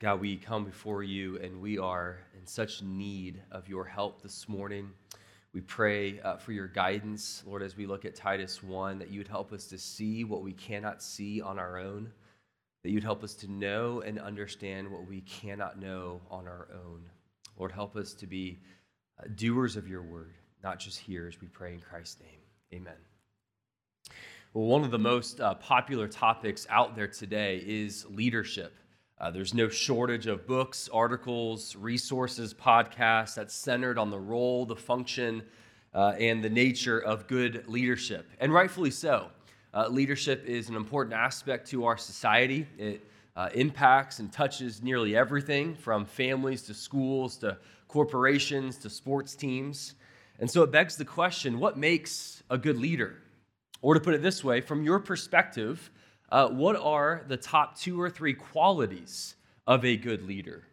God, 0.00 0.18
we 0.18 0.38
come 0.38 0.64
before 0.64 1.02
you 1.02 1.38
and 1.40 1.60
we 1.60 1.76
are 1.76 2.20
in 2.34 2.46
such 2.46 2.80
need 2.82 3.42
of 3.52 3.68
your 3.68 3.84
help 3.84 4.22
this 4.22 4.48
morning. 4.48 4.88
We 5.52 5.60
pray 5.60 6.20
uh, 6.20 6.38
for 6.38 6.52
your 6.52 6.68
guidance, 6.68 7.42
Lord, 7.46 7.62
as 7.62 7.76
we 7.76 7.84
look 7.84 8.06
at 8.06 8.14
Titus 8.14 8.62
1, 8.62 8.98
that 8.98 9.10
you 9.10 9.20
would 9.20 9.28
help 9.28 9.52
us 9.52 9.66
to 9.66 9.76
see 9.76 10.24
what 10.24 10.42
we 10.42 10.54
cannot 10.54 11.02
see 11.02 11.42
on 11.42 11.58
our 11.58 11.76
own, 11.76 12.10
that 12.82 12.88
you'd 12.88 13.04
help 13.04 13.22
us 13.22 13.34
to 13.34 13.52
know 13.52 14.00
and 14.00 14.18
understand 14.18 14.90
what 14.90 15.06
we 15.06 15.20
cannot 15.20 15.78
know 15.78 16.22
on 16.30 16.48
our 16.48 16.68
own. 16.72 17.02
Lord, 17.58 17.70
help 17.70 17.94
us 17.94 18.14
to 18.14 18.26
be 18.26 18.58
uh, 19.18 19.28
doers 19.34 19.76
of 19.76 19.86
your 19.86 20.02
word, 20.02 20.32
not 20.64 20.78
just 20.78 20.98
hearers. 20.98 21.42
We 21.42 21.48
pray 21.48 21.74
in 21.74 21.80
Christ's 21.80 22.22
name. 22.22 22.80
Amen. 22.80 22.96
Well, 24.54 24.64
one 24.64 24.82
of 24.82 24.92
the 24.92 24.98
most 24.98 25.42
uh, 25.42 25.56
popular 25.56 26.08
topics 26.08 26.66
out 26.70 26.96
there 26.96 27.06
today 27.06 27.62
is 27.66 28.06
leadership. 28.08 28.72
Uh, 29.20 29.30
there's 29.30 29.52
no 29.52 29.68
shortage 29.68 30.26
of 30.26 30.46
books, 30.46 30.88
articles, 30.94 31.76
resources, 31.76 32.54
podcasts 32.54 33.34
that's 33.34 33.52
centered 33.52 33.98
on 33.98 34.10
the 34.10 34.18
role, 34.18 34.64
the 34.64 34.74
function, 34.74 35.42
uh, 35.94 36.14
and 36.18 36.42
the 36.42 36.48
nature 36.48 36.98
of 36.98 37.26
good 37.26 37.68
leadership. 37.68 38.30
And 38.40 38.50
rightfully 38.50 38.90
so. 38.90 39.28
Uh, 39.74 39.88
leadership 39.88 40.46
is 40.46 40.70
an 40.70 40.74
important 40.74 41.14
aspect 41.14 41.68
to 41.68 41.84
our 41.84 41.98
society. 41.98 42.66
It 42.78 43.06
uh, 43.36 43.50
impacts 43.54 44.20
and 44.20 44.32
touches 44.32 44.82
nearly 44.82 45.14
everything 45.14 45.74
from 45.74 46.06
families 46.06 46.62
to 46.62 46.74
schools 46.74 47.36
to 47.38 47.58
corporations 47.88 48.78
to 48.78 48.88
sports 48.88 49.34
teams. 49.34 49.96
And 50.38 50.50
so 50.50 50.62
it 50.62 50.72
begs 50.72 50.96
the 50.96 51.04
question 51.04 51.58
what 51.58 51.76
makes 51.76 52.42
a 52.48 52.56
good 52.56 52.78
leader? 52.78 53.18
Or 53.82 53.92
to 53.92 54.00
put 54.00 54.14
it 54.14 54.22
this 54.22 54.42
way, 54.42 54.62
from 54.62 54.82
your 54.82 54.98
perspective, 54.98 55.90
uh, 56.30 56.48
what 56.48 56.76
are 56.76 57.24
the 57.28 57.36
top 57.36 57.78
two 57.78 58.00
or 58.00 58.08
three 58.08 58.34
qualities 58.34 59.34
of 59.66 59.84
a 59.84 59.96
good 59.96 60.22
leader? 60.22 60.64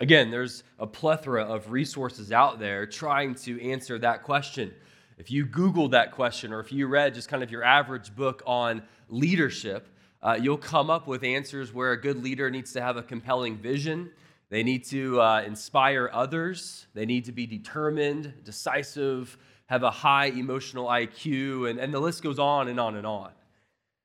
Again, 0.00 0.30
there's 0.30 0.64
a 0.78 0.86
plethora 0.86 1.44
of 1.44 1.70
resources 1.70 2.32
out 2.32 2.58
there 2.58 2.86
trying 2.86 3.34
to 3.36 3.62
answer 3.62 3.98
that 3.98 4.22
question. 4.22 4.72
If 5.18 5.30
you 5.30 5.44
Google 5.44 5.88
that 5.90 6.12
question, 6.12 6.52
or 6.52 6.60
if 6.60 6.72
you 6.72 6.86
read 6.86 7.14
just 7.14 7.28
kind 7.28 7.42
of 7.42 7.50
your 7.50 7.62
average 7.62 8.14
book 8.14 8.42
on 8.46 8.82
leadership, 9.08 9.88
uh, 10.22 10.38
you'll 10.40 10.58
come 10.58 10.90
up 10.90 11.06
with 11.06 11.22
answers 11.22 11.72
where 11.72 11.92
a 11.92 12.00
good 12.00 12.22
leader 12.22 12.50
needs 12.50 12.72
to 12.72 12.80
have 12.80 12.96
a 12.96 13.02
compelling 13.02 13.56
vision. 13.56 14.10
They 14.50 14.62
need 14.62 14.84
to 14.86 15.20
uh, 15.20 15.42
inspire 15.46 16.10
others. 16.12 16.86
They 16.94 17.06
need 17.06 17.24
to 17.26 17.32
be 17.32 17.46
determined, 17.46 18.32
decisive, 18.44 19.38
have 19.66 19.82
a 19.82 19.90
high 19.90 20.26
emotional 20.26 20.86
IQ, 20.86 21.70
and, 21.70 21.78
and 21.78 21.94
the 21.94 22.00
list 22.00 22.22
goes 22.22 22.38
on 22.38 22.68
and 22.68 22.78
on 22.78 22.96
and 22.96 23.06
on. 23.06 23.30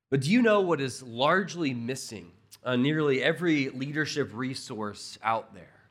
But 0.10 0.22
do 0.22 0.32
you 0.32 0.42
know 0.42 0.62
what 0.62 0.80
is 0.80 1.04
largely 1.04 1.74
missing 1.74 2.32
on 2.64 2.82
nearly 2.82 3.22
every 3.22 3.70
leadership 3.70 4.30
resource 4.34 5.18
out 5.22 5.54
there? 5.54 5.90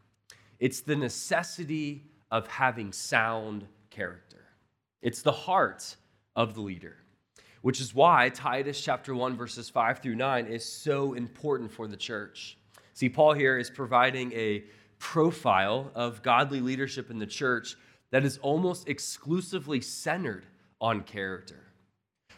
It's 0.58 0.80
the 0.80 0.96
necessity 0.96 2.04
of 2.30 2.46
having 2.46 2.92
sound 2.92 3.66
character. 3.90 4.44
It's 5.02 5.20
the 5.20 5.32
heart 5.32 5.96
of 6.34 6.54
the 6.54 6.62
leader, 6.62 6.96
which 7.60 7.78
is 7.78 7.94
why 7.94 8.30
Titus 8.30 8.80
chapter 8.80 9.14
1, 9.14 9.36
verses 9.36 9.68
5 9.68 9.98
through 9.98 10.14
9 10.14 10.46
is 10.46 10.64
so 10.64 11.12
important 11.12 11.70
for 11.70 11.86
the 11.86 11.96
church. 11.96 12.56
See, 12.94 13.10
Paul 13.10 13.34
here 13.34 13.58
is 13.58 13.68
providing 13.68 14.32
a 14.32 14.64
profile 14.98 15.90
of 15.94 16.22
godly 16.22 16.60
leadership 16.60 17.10
in 17.10 17.18
the 17.18 17.26
church 17.26 17.76
that 18.10 18.24
is 18.24 18.38
almost 18.38 18.88
exclusively 18.88 19.82
centered 19.82 20.46
on 20.80 21.02
character. 21.02 21.65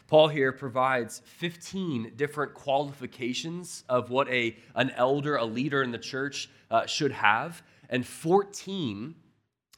Paul 0.09 0.27
here 0.27 0.51
provides 0.51 1.21
15 1.23 2.13
different 2.15 2.55
qualifications 2.55 3.83
of 3.87 4.09
what 4.09 4.27
a, 4.27 4.57
an 4.73 4.89
elder, 4.95 5.35
a 5.35 5.45
leader 5.45 5.83
in 5.83 5.91
the 5.91 5.99
church, 5.99 6.49
uh, 6.71 6.87
should 6.87 7.11
have, 7.11 7.61
and 7.91 8.05
14 8.05 9.13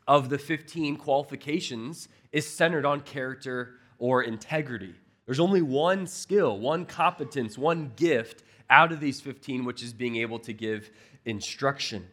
of 0.08 0.30
the 0.30 0.38
15 0.38 0.96
qualifications 0.96 2.08
is 2.32 2.48
centered 2.48 2.86
on 2.86 3.02
character 3.02 3.74
or 3.98 4.24
integrity. 4.24 4.96
There's 5.26 5.42
only 5.42 5.62
one 5.62 6.08
skill, 6.08 6.58
one 6.58 6.86
competence, 6.86 7.58
one 7.58 7.92
gift 7.98 8.44
out 8.70 8.94
of 8.94 9.02
these 9.02 9.20
15, 9.20 9.66
which 9.66 9.84
is 9.84 9.92
being 9.92 10.16
able 10.16 10.40
to 10.40 10.54
give 10.54 10.92
instruction. 11.26 12.08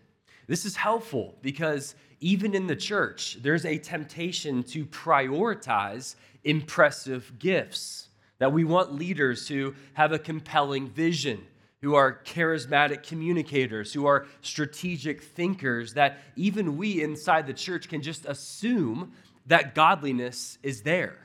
This 0.48 0.64
is 0.64 0.74
helpful 0.74 1.36
because 1.40 1.94
even 2.18 2.56
in 2.56 2.66
the 2.66 2.74
church, 2.74 3.38
there's 3.42 3.64
a 3.64 3.78
temptation 3.78 4.64
to 4.64 4.86
prioritize 4.86 6.16
impressive 6.42 7.38
gifts. 7.38 8.07
That 8.38 8.52
we 8.52 8.64
want 8.64 8.94
leaders 8.94 9.48
who 9.48 9.74
have 9.94 10.12
a 10.12 10.18
compelling 10.18 10.88
vision, 10.88 11.44
who 11.82 11.94
are 11.94 12.20
charismatic 12.24 13.02
communicators, 13.02 13.92
who 13.92 14.06
are 14.06 14.26
strategic 14.42 15.22
thinkers, 15.22 15.94
that 15.94 16.18
even 16.36 16.76
we 16.76 17.02
inside 17.02 17.46
the 17.46 17.52
church 17.52 17.88
can 17.88 18.02
just 18.02 18.26
assume 18.26 19.12
that 19.46 19.74
godliness 19.74 20.58
is 20.62 20.82
there. 20.82 21.18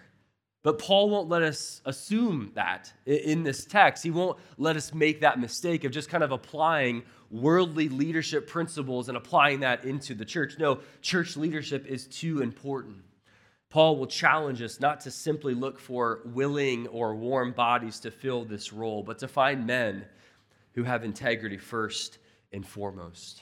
But 0.64 0.80
Paul 0.80 1.10
won't 1.10 1.28
let 1.28 1.42
us 1.42 1.82
assume 1.86 2.52
that 2.56 2.92
in 3.06 3.44
this 3.44 3.66
text. 3.66 4.02
He 4.02 4.12
won't 4.12 4.40
let 4.58 4.78
us 4.78 4.94
make 4.94 5.20
that 5.22 5.38
mistake 5.38 5.84
of 5.84 5.92
just 5.92 6.10
kind 6.10 6.24
of 6.24 6.32
applying 6.32 7.04
worldly 7.30 7.90
leadership 7.90 8.48
principles 8.48 9.10
and 9.10 9.18
applying 9.18 9.60
that 9.60 9.84
into 9.84 10.16
the 10.16 10.24
church. 10.24 10.56
No, 10.58 10.80
church 11.02 11.36
leadership 11.36 11.86
is 11.86 12.08
too 12.08 12.42
important. 12.42 13.04
Paul 13.74 13.98
will 13.98 14.06
challenge 14.06 14.62
us 14.62 14.80
not 14.80 15.00
to 15.00 15.10
simply 15.10 15.56
look 15.56 15.80
for 15.80 16.20
willing 16.26 16.86
or 16.90 17.16
warm 17.16 17.54
bodies 17.54 18.00
to 18.02 18.12
fill 18.12 18.46
this 18.46 18.72
role, 18.72 19.02
but 19.02 19.18
to 19.18 19.28
find 19.28 19.66
men 19.66 20.06
who 20.76 20.84
have 20.84 21.04
integrity 21.04 21.58
first 21.58 22.20
and 22.52 22.64
foremost. 22.64 23.42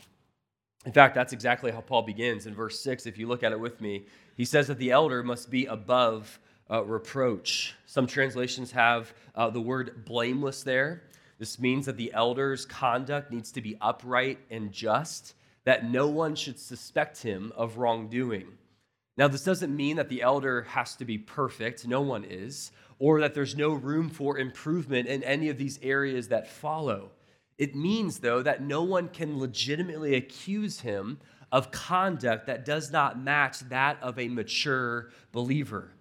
In 0.85 0.93
fact, 0.93 1.15
that's 1.15 1.33
exactly 1.33 1.69
how 1.69 1.81
Paul 1.81 2.03
begins 2.03 2.45
in 2.45 2.53
verse 2.53 2.79
6. 2.79 3.07
If 3.07 3.17
you 3.17 3.27
look 3.27 3.43
at 3.43 3.51
it 3.51 3.59
with 3.59 3.81
me, 3.81 4.05
he 4.37 4.45
says 4.45 4.67
that 4.67 4.77
the 4.77 4.91
elder 4.91 5.21
must 5.21 5.51
be 5.51 5.65
above 5.65 6.39
uh, 6.71 6.81
reproach. 6.85 7.75
Some 7.85 8.07
translations 8.07 8.71
have 8.71 9.13
uh, 9.35 9.49
the 9.49 9.59
word 9.59 10.05
blameless 10.05 10.63
there. 10.63 11.03
This 11.39 11.59
means 11.59 11.85
that 11.87 11.97
the 11.97 12.13
elder's 12.13 12.65
conduct 12.65 13.31
needs 13.31 13.51
to 13.51 13.59
be 13.59 13.75
upright 13.81 14.39
and 14.49 14.71
just, 14.71 15.33
that 15.65 15.91
no 15.91 16.07
one 16.07 16.35
should 16.35 16.57
suspect 16.57 17.21
him 17.21 17.51
of 17.57 17.75
wrongdoing. 17.75 18.47
Now, 19.21 19.27
this 19.27 19.43
doesn't 19.43 19.75
mean 19.75 19.97
that 19.97 20.09
the 20.09 20.23
elder 20.23 20.63
has 20.63 20.95
to 20.95 21.05
be 21.05 21.19
perfect, 21.19 21.87
no 21.87 22.01
one 22.01 22.23
is, 22.23 22.71
or 22.97 23.19
that 23.19 23.35
there's 23.35 23.55
no 23.55 23.71
room 23.71 24.09
for 24.09 24.39
improvement 24.39 25.07
in 25.07 25.21
any 25.23 25.49
of 25.49 25.59
these 25.59 25.77
areas 25.83 26.29
that 26.29 26.49
follow. 26.49 27.11
It 27.59 27.75
means, 27.75 28.21
though, 28.21 28.41
that 28.41 28.63
no 28.63 28.81
one 28.81 29.09
can 29.09 29.37
legitimately 29.37 30.15
accuse 30.15 30.79
him 30.79 31.19
of 31.51 31.69
conduct 31.69 32.47
that 32.47 32.65
does 32.65 32.91
not 32.91 33.21
match 33.21 33.59
that 33.69 34.01
of 34.01 34.17
a 34.17 34.27
mature 34.27 35.11
believer. 35.31 35.91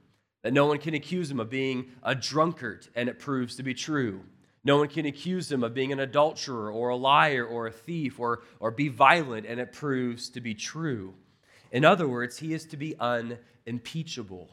That 0.40 0.54
no 0.54 0.64
one 0.64 0.78
can 0.78 0.94
accuse 0.94 1.30
him 1.30 1.40
of 1.40 1.50
being 1.50 1.90
a 2.02 2.14
drunkard 2.14 2.88
and 2.94 3.06
it 3.06 3.18
proves 3.18 3.54
to 3.56 3.62
be 3.62 3.74
true. 3.74 4.22
No 4.64 4.78
one 4.78 4.88
can 4.88 5.04
accuse 5.04 5.52
him 5.52 5.62
of 5.62 5.74
being 5.74 5.92
an 5.92 6.00
adulterer 6.00 6.72
or 6.72 6.88
a 6.88 6.96
liar 6.96 7.44
or 7.44 7.66
a 7.66 7.70
thief 7.70 8.18
or, 8.18 8.44
or 8.60 8.70
be 8.70 8.88
violent 8.88 9.44
and 9.44 9.60
it 9.60 9.74
proves 9.74 10.30
to 10.30 10.40
be 10.40 10.54
true. 10.54 11.12
In 11.70 11.84
other 11.84 12.08
words, 12.08 12.38
he 12.38 12.52
is 12.52 12.64
to 12.66 12.76
be 12.76 12.94
unimpeachable. 12.98 14.48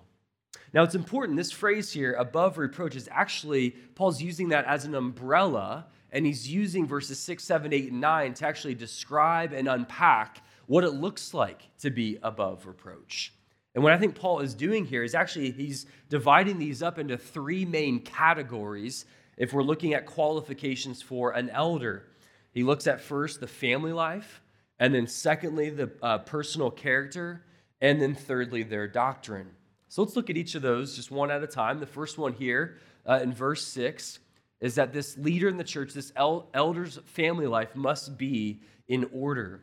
Now, 0.73 0.83
it's 0.83 0.95
important, 0.95 1.37
this 1.37 1.51
phrase 1.51 1.91
here, 1.91 2.13
above 2.13 2.57
reproach, 2.57 2.95
is 2.95 3.09
actually, 3.11 3.71
Paul's 3.95 4.21
using 4.21 4.49
that 4.49 4.65
as 4.65 4.85
an 4.85 4.95
umbrella, 4.95 5.87
and 6.11 6.25
he's 6.25 6.47
using 6.49 6.85
verses 6.85 7.19
6, 7.19 7.43
7, 7.43 7.73
8, 7.73 7.91
and 7.91 8.01
9 8.01 8.33
to 8.35 8.45
actually 8.45 8.75
describe 8.75 9.53
and 9.53 9.67
unpack 9.67 10.43
what 10.67 10.83
it 10.83 10.91
looks 10.91 11.33
like 11.33 11.63
to 11.79 11.89
be 11.89 12.19
above 12.21 12.65
reproach. 12.65 13.33
And 13.75 13.83
what 13.83 13.93
I 13.93 13.97
think 13.97 14.15
Paul 14.15 14.39
is 14.39 14.53
doing 14.53 14.85
here 14.85 15.03
is 15.03 15.15
actually 15.15 15.51
he's 15.51 15.85
dividing 16.09 16.57
these 16.57 16.81
up 16.81 16.97
into 16.97 17.17
three 17.17 17.63
main 17.63 17.99
categories 17.99 19.05
if 19.37 19.53
we're 19.53 19.63
looking 19.63 19.93
at 19.93 20.05
qualifications 20.05 21.01
for 21.01 21.31
an 21.31 21.49
elder. 21.51 22.07
He 22.51 22.63
looks 22.63 22.87
at 22.87 23.01
first 23.01 23.39
the 23.39 23.47
family 23.47 23.93
life, 23.93 24.41
and 24.79 24.93
then 24.93 25.07
secondly, 25.07 25.69
the 25.69 25.91
uh, 26.01 26.19
personal 26.19 26.69
character, 26.69 27.43
and 27.81 28.01
then 28.01 28.15
thirdly, 28.15 28.63
their 28.63 28.87
doctrine. 28.87 29.49
So 29.89 30.03
let's 30.03 30.15
look 30.15 30.29
at 30.29 30.37
each 30.37 30.55
of 30.55 30.61
those 30.61 30.95
just 30.95 31.11
one 31.11 31.31
at 31.31 31.43
a 31.43 31.47
time. 31.47 31.79
The 31.79 31.85
first 31.85 32.17
one 32.17 32.33
here 32.33 32.77
uh, 33.07 33.19
in 33.23 33.33
verse 33.33 33.65
6 33.67 34.19
is 34.59 34.75
that 34.75 34.91
this 34.91 35.17
leader 35.17 35.47
in 35.47 35.57
the 35.57 35.63
church, 35.63 35.93
this 35.93 36.11
el- 36.15 36.49
elder's 36.53 36.99
family 37.05 37.47
life, 37.47 37.75
must 37.75 38.17
be 38.17 38.61
in 38.87 39.09
order. 39.13 39.61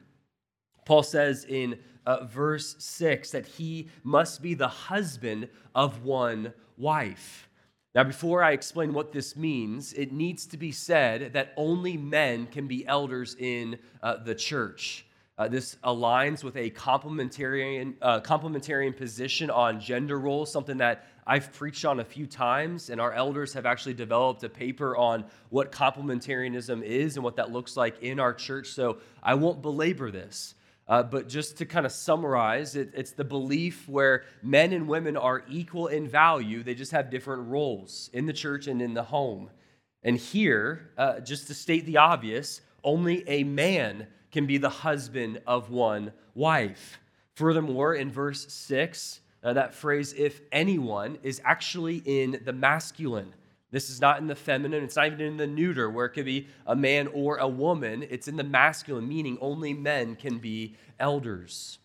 Paul 0.87 1.03
says 1.03 1.45
in 1.45 1.79
uh, 2.07 2.25
verse 2.25 2.77
6 2.79 3.31
that 3.33 3.47
he 3.47 3.89
must 4.03 4.43
be 4.43 4.55
the 4.55 4.69
husband 4.69 5.49
of 5.75 6.05
one 6.05 6.53
wife. 6.77 7.49
Now, 7.95 8.03
before 8.03 8.43
I 8.43 8.51
explain 8.51 8.93
what 8.93 9.13
this 9.13 9.37
means, 9.37 9.93
it 9.93 10.11
needs 10.11 10.47
to 10.47 10.57
be 10.57 10.73
said 10.73 11.33
that 11.35 11.53
only 11.57 11.97
men 11.97 12.47
can 12.47 12.67
be 12.67 12.85
elders 12.89 13.37
in 13.39 13.79
uh, 14.03 14.17
the 14.17 14.35
church. 14.35 15.07
Uh, 15.39 15.47
this 15.47 15.77
aligns 15.85 16.43
with 16.43 16.57
a 16.57 16.71
complementarian, 16.71 17.95
uh, 18.03 18.21
complementarian 18.21 18.97
position 18.97 19.49
on 19.49 19.79
gender 19.81 20.19
roles, 20.19 20.51
something 20.51 20.77
that 20.79 21.07
I've 21.25 21.53
preached 21.53 21.85
on 21.85 22.01
a 22.01 22.05
few 22.05 22.27
times, 22.27 22.91
and 22.91 23.01
our 23.01 23.13
elders 23.13 23.53
have 23.53 23.65
actually 23.65 23.95
developed 23.95 24.43
a 24.43 24.49
paper 24.49 24.97
on 24.97 25.25
what 25.51 25.71
complementarianism 25.71 26.83
is 26.83 27.17
and 27.17 27.23
what 27.23 27.37
that 27.37 27.53
looks 27.53 27.77
like 27.77 28.03
in 28.03 28.19
our 28.19 28.35
church. 28.35 28.69
So 28.71 28.99
I 29.23 29.35
won't 29.35 29.63
belabor 29.63 30.11
this. 30.11 30.57
Uh, 30.87 31.03
but 31.03 31.29
just 31.29 31.57
to 31.59 31.65
kind 31.65 31.87
of 31.87 31.93
summarize, 31.93 32.77
it, 32.77 32.91
it's 32.95 33.13
the 33.13 33.25
belief 33.25 33.89
where 33.89 34.25
men 34.43 34.73
and 34.73 34.87
women 34.87 35.17
are 35.17 35.43
equal 35.49 35.87
in 35.87 36.07
value, 36.07 36.63
they 36.63 36.75
just 36.75 36.93
have 36.93 37.11
different 37.11 37.49
roles 37.49 38.11
in 38.13 38.27
the 38.27 38.33
church 38.33 38.67
and 38.67 38.83
in 38.83 38.93
the 38.93 39.03
home. 39.03 39.49
And 40.03 40.19
here, 40.19 40.91
uh, 40.99 41.21
just 41.21 41.47
to 41.47 41.55
state 41.55 41.87
the 41.87 41.97
obvious, 41.97 42.61
only 42.83 43.27
a 43.27 43.45
man 43.45 44.07
can 44.31 44.47
be 44.47 44.59
the 44.59 44.69
husband 44.69 45.41
of 45.47 45.71
one 45.71 46.13
wife. 46.35 47.01
Furthermore, 47.35 47.95
in 47.95 48.11
verse 48.11 48.53
6, 48.53 49.21
uh, 49.43 49.55
that 49.55 49.75
phrase, 49.75 50.13
if 50.17 50.43
anyone, 50.53 51.19
is 51.23 51.41
actually 51.45 52.03
in 52.05 52.41
the 52.45 52.53
masculine. 52.53 53.33
This 53.75 53.91
is 53.91 54.01
not 54.01 54.21
in 54.21 54.29
the 54.29 54.37
feminine, 54.37 54.85
it's 54.85 54.95
not 54.95 55.09
even 55.09 55.21
in 55.21 55.37
the 55.37 55.49
neuter, 55.49 55.91
where 55.91 56.07
it 56.07 56.11
could 56.11 56.27
be 56.27 56.47
a 56.65 56.77
man 56.77 57.09
or 57.09 57.39
a 57.39 57.49
woman. 57.49 58.07
It's 58.09 58.29
in 58.29 58.37
the 58.37 58.45
masculine, 58.45 59.09
meaning 59.09 59.37
only 59.41 59.75
men 59.75 60.15
can 60.15 60.39
be 60.39 60.77
elders. 61.01 61.81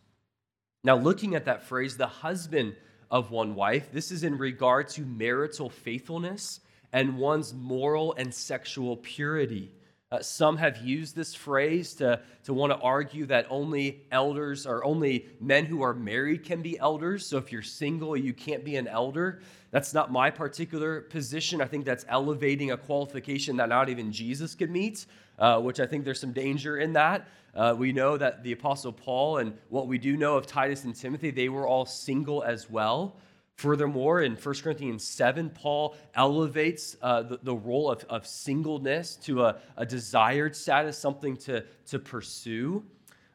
Now, 0.83 0.97
looking 0.97 1.33
at 1.33 1.45
that 1.45 1.63
phrase, 1.63 1.97
the 1.97 2.05
husband 2.05 2.75
of 3.09 3.31
one 3.31 3.55
wife, 3.55 3.91
this 3.91 4.11
is 4.11 4.23
in 4.23 4.37
regard 4.37 4.87
to 4.89 5.01
marital 5.01 5.67
faithfulness 5.67 6.59
and 6.93 7.17
one's 7.17 7.55
moral 7.55 8.13
and 8.19 8.31
sexual 8.31 8.97
purity. 8.97 9.71
Uh, 10.11 10.19
some 10.21 10.57
have 10.57 10.77
used 10.77 11.15
this 11.15 11.33
phrase 11.33 11.95
to, 11.95 12.19
to 12.43 12.53
want 12.53 12.71
to 12.71 12.77
argue 12.79 13.25
that 13.25 13.47
only 13.49 14.03
elders 14.11 14.67
or 14.67 14.83
only 14.83 15.27
men 15.39 15.65
who 15.65 15.81
are 15.81 15.95
married 15.95 16.43
can 16.43 16.61
be 16.61 16.77
elders. 16.77 17.25
So 17.25 17.37
if 17.37 17.51
you're 17.51 17.63
single, 17.63 18.15
you 18.15 18.33
can't 18.33 18.63
be 18.63 18.75
an 18.75 18.87
elder. 18.87 19.41
That's 19.71 19.93
not 19.93 20.11
my 20.11 20.31
particular 20.31 21.01
position. 21.01 21.61
I 21.61 21.65
think 21.65 21.85
that's 21.85 22.05
elevating 22.09 22.71
a 22.71 22.77
qualification 22.77 23.57
that 23.57 23.69
not 23.69 23.89
even 23.89 24.11
Jesus 24.11 24.55
could 24.55 24.71
meet, 24.71 25.05
uh, 25.37 25.59
which 25.61 25.79
I 25.79 25.85
think 25.85 26.05
there's 26.05 26.19
some 26.19 26.33
danger 26.33 26.77
in 26.77 26.93
that. 26.93 27.27
Uh, 27.55 27.75
we 27.77 27.91
know 27.91 28.17
that 28.17 28.43
the 28.43 28.51
Apostle 28.51 28.93
Paul 28.93 29.37
and 29.37 29.53
what 29.69 29.87
we 29.87 29.97
do 29.97 30.17
know 30.17 30.37
of 30.37 30.47
Titus 30.47 30.83
and 30.83 30.95
Timothy, 30.95 31.31
they 31.31 31.49
were 31.49 31.67
all 31.67 31.85
single 31.85 32.43
as 32.43 32.69
well. 32.69 33.15
Furthermore, 33.55 34.21
in 34.21 34.35
1 34.35 34.55
Corinthians 34.63 35.03
7, 35.03 35.49
Paul 35.49 35.95
elevates 36.15 36.95
uh, 37.01 37.23
the, 37.23 37.39
the, 37.43 37.53
role 37.53 37.91
of, 37.91 38.05
of 38.05 38.25
singleness 38.25 39.17
to 39.17 39.43
a, 39.43 39.57
a, 39.75 39.85
desired 39.85 40.55
status, 40.55 40.97
something 40.97 41.35
to, 41.35 41.65
to 41.87 41.99
pursue. 41.99 42.81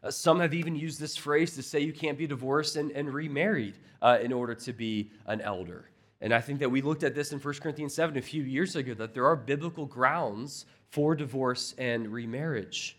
Uh, 0.02 0.10
some 0.10 0.40
have 0.40 0.54
even 0.54 0.74
used 0.74 0.98
this 0.98 1.14
phrase 1.14 1.54
to 1.56 1.62
say 1.62 1.80
you 1.80 1.92
can't 1.92 2.16
be 2.16 2.26
divorced 2.26 2.76
and, 2.76 2.90
and 2.92 3.12
remarried 3.12 3.76
uh, 4.00 4.16
in 4.22 4.32
order 4.32 4.54
to 4.54 4.72
be 4.72 5.10
an 5.26 5.42
elder. 5.42 5.90
And 6.24 6.32
I 6.32 6.40
think 6.40 6.58
that 6.60 6.70
we 6.70 6.80
looked 6.80 7.02
at 7.02 7.14
this 7.14 7.32
in 7.32 7.38
1 7.38 7.54
Corinthians 7.56 7.92
7 7.92 8.16
a 8.16 8.22
few 8.22 8.44
years 8.44 8.76
ago 8.76 8.94
that 8.94 9.12
there 9.12 9.26
are 9.26 9.36
biblical 9.36 9.84
grounds 9.84 10.64
for 10.88 11.14
divorce 11.14 11.74
and 11.76 12.10
remarriage. 12.10 12.96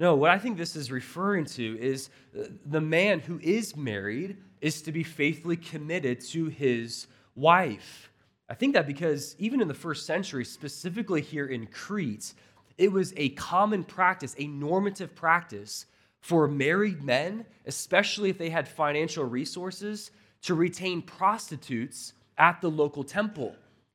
No, 0.00 0.16
what 0.16 0.32
I 0.32 0.40
think 0.40 0.58
this 0.58 0.74
is 0.74 0.90
referring 0.90 1.44
to 1.44 1.78
is 1.80 2.10
uh, 2.36 2.46
the 2.66 2.80
man 2.80 3.20
who 3.20 3.38
is 3.38 3.76
married 3.76 4.38
is 4.60 4.82
to 4.82 4.90
be 4.90 5.04
faithfully 5.04 5.56
committed 5.56 6.20
to 6.30 6.46
his 6.46 7.06
wife. 7.36 8.10
I 8.48 8.54
think 8.54 8.74
that 8.74 8.88
because 8.88 9.36
even 9.38 9.60
in 9.60 9.68
the 9.68 9.72
first 9.72 10.04
century, 10.04 10.44
specifically 10.44 11.20
here 11.20 11.46
in 11.46 11.68
Crete, 11.68 12.34
it 12.76 12.90
was 12.90 13.14
a 13.16 13.28
common 13.30 13.84
practice, 13.84 14.34
a 14.36 14.48
normative 14.48 15.14
practice 15.14 15.86
for 16.22 16.48
married 16.48 17.04
men, 17.04 17.46
especially 17.66 18.30
if 18.30 18.38
they 18.38 18.50
had 18.50 18.66
financial 18.66 19.24
resources, 19.24 20.10
to 20.42 20.54
retain 20.54 21.02
prostitutes 21.02 22.14
at 22.38 22.60
the 22.60 22.70
local 22.70 23.04
temple. 23.04 23.54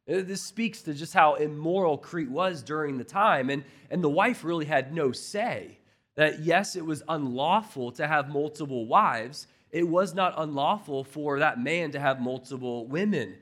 Uh, 0.10 0.22
this 0.22 0.42
speaks 0.42 0.82
to 0.82 0.94
just 0.94 1.14
how 1.14 1.36
immoral 1.36 1.98
Crete 1.98 2.32
was 2.32 2.64
during 2.64 2.98
the 2.98 3.04
time, 3.04 3.50
and, 3.50 3.64
and 3.90 4.04
the 4.04 4.10
wife 4.10 4.44
really 4.44 4.66
had 4.66 4.94
no 4.94 5.12
say. 5.12 5.78
That 6.16 6.40
yes, 6.40 6.76
it 6.76 6.86
was 6.86 7.04
unlawful 7.08 7.92
to 7.94 8.08
have 8.08 8.30
multiple 8.30 8.86
wives, 8.86 9.48
it 9.72 9.88
was 9.88 10.14
not 10.14 10.34
unlawful 10.38 11.04
for 11.04 11.40
that 11.40 11.60
man 11.60 11.92
to 11.92 12.00
have 12.00 12.20
multiple 12.20 12.88
women. 12.88 13.36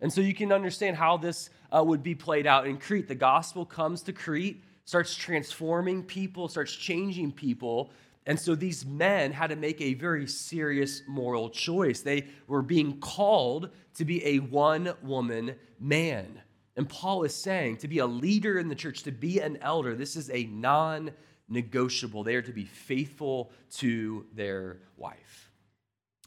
And 0.00 0.12
so 0.12 0.20
you 0.20 0.34
can 0.34 0.52
understand 0.52 0.96
how 0.96 1.16
this 1.16 1.50
uh, 1.70 1.82
would 1.82 2.02
be 2.02 2.14
played 2.14 2.46
out 2.46 2.66
in 2.66 2.76
Crete. 2.76 3.08
The 3.08 3.14
gospel 3.14 3.64
comes 3.64 4.02
to 4.02 4.12
Crete, 4.12 4.62
starts 4.84 5.14
transforming 5.14 6.02
people, 6.02 6.48
starts 6.48 6.74
changing 6.74 7.32
people. 7.32 7.90
And 8.26 8.38
so 8.38 8.54
these 8.54 8.86
men 8.86 9.32
had 9.32 9.48
to 9.48 9.56
make 9.56 9.80
a 9.80 9.94
very 9.94 10.26
serious 10.26 11.02
moral 11.08 11.50
choice. 11.50 12.00
They 12.00 12.28
were 12.46 12.62
being 12.62 13.00
called 13.00 13.70
to 13.94 14.04
be 14.04 14.24
a 14.24 14.38
one 14.38 14.94
woman 15.02 15.56
man. 15.80 16.40
And 16.76 16.88
Paul 16.88 17.24
is 17.24 17.34
saying 17.34 17.78
to 17.78 17.88
be 17.88 17.98
a 17.98 18.06
leader 18.06 18.58
in 18.58 18.68
the 18.68 18.74
church, 18.74 19.02
to 19.02 19.12
be 19.12 19.40
an 19.40 19.58
elder, 19.60 19.94
this 19.94 20.16
is 20.16 20.30
a 20.30 20.44
non 20.44 21.10
negotiable. 21.48 22.22
They 22.22 22.36
are 22.36 22.42
to 22.42 22.52
be 22.52 22.64
faithful 22.64 23.50
to 23.72 24.24
their 24.32 24.78
wife. 24.96 25.50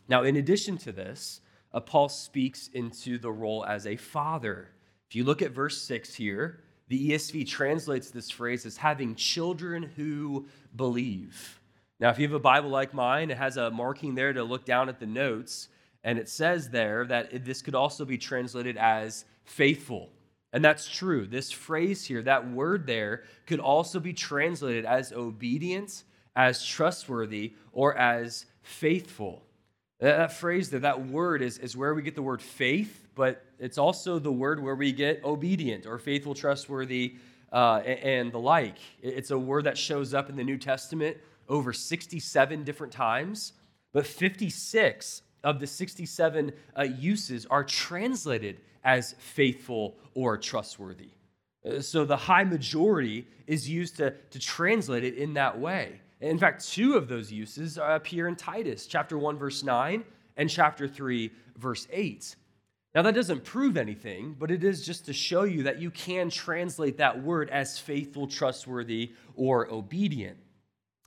Now, 0.07 0.23
in 0.23 0.35
addition 0.35 0.77
to 0.79 0.91
this, 0.91 1.41
uh, 1.73 1.79
Paul 1.79 2.09
speaks 2.09 2.69
into 2.73 3.17
the 3.17 3.31
role 3.31 3.65
as 3.65 3.87
a 3.87 3.95
father. 3.95 4.69
If 5.09 5.15
you 5.15 5.23
look 5.23 5.41
at 5.41 5.51
verse 5.51 5.81
6 5.81 6.13
here, 6.13 6.61
the 6.87 7.11
ESV 7.11 7.47
translates 7.47 8.11
this 8.11 8.29
phrase 8.29 8.65
as 8.65 8.77
having 8.77 9.15
children 9.15 9.83
who 9.95 10.47
believe. 10.75 11.59
Now, 11.99 12.09
if 12.09 12.19
you 12.19 12.27
have 12.27 12.35
a 12.35 12.39
Bible 12.39 12.69
like 12.69 12.93
mine, 12.93 13.31
it 13.31 13.37
has 13.37 13.57
a 13.57 13.71
marking 13.71 14.15
there 14.15 14.33
to 14.33 14.43
look 14.43 14.65
down 14.65 14.89
at 14.89 14.99
the 14.99 15.05
notes, 15.05 15.69
and 16.03 16.19
it 16.19 16.27
says 16.27 16.69
there 16.69 17.05
that 17.05 17.45
this 17.45 17.61
could 17.61 17.75
also 17.75 18.03
be 18.03 18.17
translated 18.17 18.77
as 18.77 19.25
faithful. 19.45 20.09
And 20.51 20.63
that's 20.63 20.87
true. 20.87 21.25
This 21.25 21.51
phrase 21.51 22.05
here, 22.05 22.21
that 22.23 22.49
word 22.49 22.85
there, 22.85 23.23
could 23.45 23.59
also 23.59 23.99
be 23.99 24.13
translated 24.13 24.85
as 24.85 25.11
obedient, 25.13 26.03
as 26.35 26.65
trustworthy, 26.65 27.53
or 27.71 27.97
as 27.97 28.45
faithful. 28.61 29.43
That 29.99 30.33
phrase 30.33 30.69
there, 30.69 30.81
that 30.81 31.07
word 31.07 31.41
is, 31.41 31.57
is 31.57 31.77
where 31.77 31.93
we 31.93 32.01
get 32.01 32.15
the 32.15 32.21
word 32.21 32.41
faith, 32.41 33.07
but 33.15 33.45
it's 33.57 33.77
also 33.77 34.19
the 34.19 34.31
word 34.31 34.61
where 34.61 34.75
we 34.75 34.91
get 34.91 35.23
obedient 35.23 35.85
or 35.85 35.97
faithful, 35.97 36.33
trustworthy, 36.33 37.15
uh, 37.53 37.77
and 37.77 38.31
the 38.31 38.39
like. 38.39 38.77
It's 39.01 39.31
a 39.31 39.39
word 39.39 39.63
that 39.63 39.77
shows 39.77 40.13
up 40.13 40.29
in 40.29 40.35
the 40.35 40.43
New 40.43 40.57
Testament 40.57 41.17
over 41.49 41.73
67 41.73 42.63
different 42.63 42.93
times, 42.93 43.53
but 43.93 44.05
56 44.05 45.21
of 45.43 45.59
the 45.59 45.67
67 45.67 46.51
uh, 46.77 46.83
uses 46.83 47.45
are 47.45 47.63
translated 47.63 48.61
as 48.83 49.15
faithful 49.19 49.95
or 50.13 50.37
trustworthy. 50.37 51.09
Uh, 51.65 51.79
so 51.79 52.05
the 52.05 52.17
high 52.17 52.43
majority 52.43 53.27
is 53.47 53.69
used 53.69 53.97
to, 53.97 54.11
to 54.31 54.39
translate 54.39 55.03
it 55.03 55.15
in 55.15 55.33
that 55.33 55.59
way. 55.59 56.01
In 56.21 56.37
fact, 56.37 56.67
two 56.67 56.95
of 56.95 57.07
those 57.07 57.31
uses 57.31 57.77
appear 57.81 58.27
in 58.27 58.35
Titus, 58.35 58.87
chapter 58.87 59.17
1, 59.17 59.37
verse 59.37 59.63
9, 59.63 60.03
and 60.37 60.49
chapter 60.49 60.87
3, 60.87 61.31
verse 61.57 61.87
8. 61.91 62.35
Now, 62.95 63.01
that 63.01 63.13
doesn't 63.13 63.43
prove 63.43 63.75
anything, 63.75 64.35
but 64.39 64.49
it 64.49 64.63
is 64.63 64.85
just 64.85 65.05
to 65.05 65.13
show 65.13 65.43
you 65.43 65.63
that 65.63 65.81
you 65.81 65.91
can 65.91 66.29
translate 66.29 66.97
that 66.97 67.21
word 67.21 67.49
as 67.49 67.77
faithful, 67.77 68.25
trustworthy, 68.25 69.11
or 69.35 69.69
obedient. 69.69 70.37